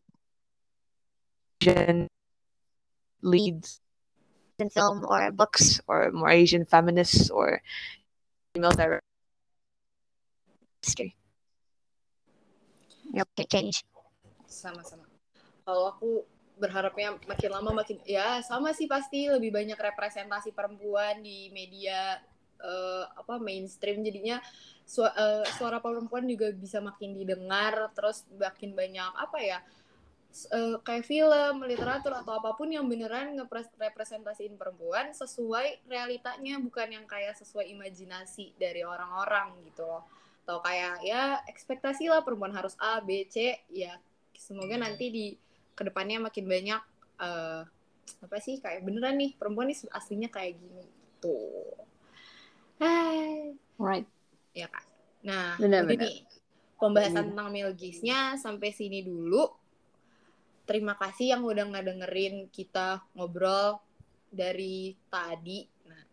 leads 3.21 3.79
in 4.59 4.69
film 4.69 5.03
or 5.07 5.31
books. 5.31 5.79
or 5.87 6.11
more 6.11 6.29
asian 6.29 6.63
feminists 6.63 7.29
or 7.29 7.59
female 8.53 8.71
directors 8.71 9.07
History. 10.79 11.11
Yep. 13.11 13.27
Change. 13.51 13.83
Sama-sama. 14.47 15.03
Kalau 15.67 15.91
aku 15.91 16.23
berharapnya 16.55 17.19
makin 17.27 17.51
lama 17.51 17.83
makin 17.83 17.99
ya 18.03 18.39
sama 18.43 18.71
sih 18.71 18.87
pasti 18.87 19.27
lebih 19.27 19.51
banyak 19.51 19.75
representasi 19.75 20.51
perempuan 20.51 21.19
di 21.19 21.47
media 21.51 22.19
eh, 22.59 23.05
apa 23.11 23.39
mainstream 23.39 24.03
jadinya 24.03 24.43
su- 24.83 25.03
eh, 25.07 25.43
suara 25.55 25.79
perempuan 25.79 26.27
juga 26.27 26.51
bisa 26.51 26.83
makin 26.83 27.15
didengar 27.15 27.91
terus 27.95 28.27
makin 28.35 28.75
banyak 28.75 29.11
apa 29.15 29.37
ya 29.39 29.59
s- 29.63 29.78
eh, 30.29 30.77
kayak 30.85 31.05
film, 31.05 31.65
literatur 31.65 32.13
atau 32.13 32.37
apa 32.37 32.53
pun 32.53 32.69
yang 32.69 32.85
beneran 32.85 33.33
ngerepresentasiin 33.35 34.55
perempuan 34.55 35.11
sesuai 35.11 35.85
realitanya 35.89 36.61
bukan 36.61 37.01
yang 37.01 37.05
kayak 37.09 37.35
sesuai 37.37 37.67
imajinasi 37.73 38.53
dari 38.55 38.85
orang-orang 38.85 39.57
gitu 39.65 39.83
loh. 39.85 40.05
Atau 40.45 40.61
kayak 40.65 41.05
ya 41.05 41.41
ekspektasi 41.45 42.09
lah 42.09 42.25
perempuan 42.25 42.53
harus 42.53 42.73
A, 42.81 43.01
B, 43.01 43.25
C 43.29 43.57
ya 43.69 43.97
semoga 44.33 44.79
nanti 44.79 45.11
di 45.11 45.25
ke 45.75 45.81
depannya 45.85 46.23
makin 46.23 46.45
banyak 46.47 46.81
eh, 47.19 47.61
apa 48.19 48.37
sih 48.41 48.57
kayak 48.57 48.81
beneran 48.81 49.19
nih 49.19 49.37
perempuan 49.37 49.69
nih 49.69 49.77
aslinya 49.93 50.29
kayak 50.33 50.57
gini 50.57 50.85
gitu. 50.85 51.37
Hai, 52.79 53.53
right 53.75 54.07
ya 54.55 54.67
kan. 54.69 54.85
Nah, 55.23 55.59
Benar, 55.59 55.83
benar. 55.85 56.07
nih 56.07 56.23
pembahasan 56.79 57.13
Benar. 57.13 57.29
tentang 57.35 57.47
male 57.51 58.35
sampai 58.39 58.69
sini 58.71 59.03
dulu. 59.03 59.43
Terima 60.69 60.93
kasih 60.93 61.33
yang 61.33 61.41
udah 61.41 61.65
ngedengerin 61.65 62.45
kita 62.53 63.01
ngobrol 63.17 63.81
dari 64.29 64.93
tadi. 65.09 65.65
Nah, 65.89 66.03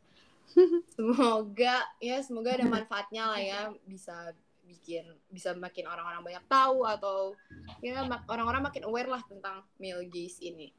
semoga 0.97 1.85
ya 2.01 2.25
semoga 2.25 2.57
ada 2.57 2.65
manfaatnya 2.81 3.37
lah 3.37 3.41
ya 3.45 3.61
bisa 3.85 4.33
bikin 4.65 5.05
bisa 5.29 5.53
makin 5.53 5.85
orang-orang 5.85 6.25
banyak 6.25 6.45
tahu 6.49 6.89
atau 6.89 7.37
ya 7.85 8.01
orang-orang 8.33 8.65
makin 8.65 8.89
aware 8.89 9.13
lah 9.13 9.21
tentang 9.29 9.61
male 9.77 10.09
gaze 10.09 10.41
ini. 10.41 10.73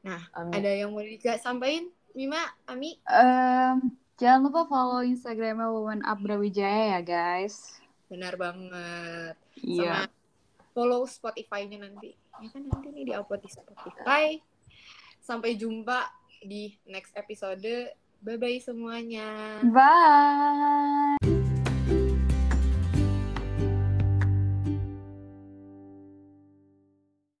Nah, 0.00 0.24
Amin. 0.32 0.56
ada 0.56 0.70
yang 0.72 0.88
mau 0.96 1.04
juga 1.04 1.36
sampaikan 1.36 1.92
Mima, 2.16 2.48
Ami. 2.64 2.96
Em, 3.12 3.92
jangan 4.16 4.40
lupa 4.48 4.64
follow 4.64 5.04
Instagramnya 5.04 5.68
Woman 5.68 6.00
Up 6.00 6.16
Brawijaya 6.16 6.96
ya 6.96 7.00
guys. 7.04 7.76
Benar 8.08 8.40
banget. 8.40 9.36
Iya. 9.60 10.08
Sama 10.08 10.16
follow 10.72 11.04
Spotify-nya 11.04 11.84
nanti. 11.84 12.16
Ya 12.42 12.48
kan 12.52 12.62
nanti 12.68 12.88
nih 12.92 13.04
di-upload 13.12 13.42
di 13.42 13.50
Spotify. 13.50 14.24
Sampai 15.20 15.56
jumpa 15.58 16.06
di 16.44 16.76
next 16.86 17.16
episode. 17.16 17.92
Bye-bye 18.22 18.60
semuanya. 18.62 19.60
Bye. 19.68 21.25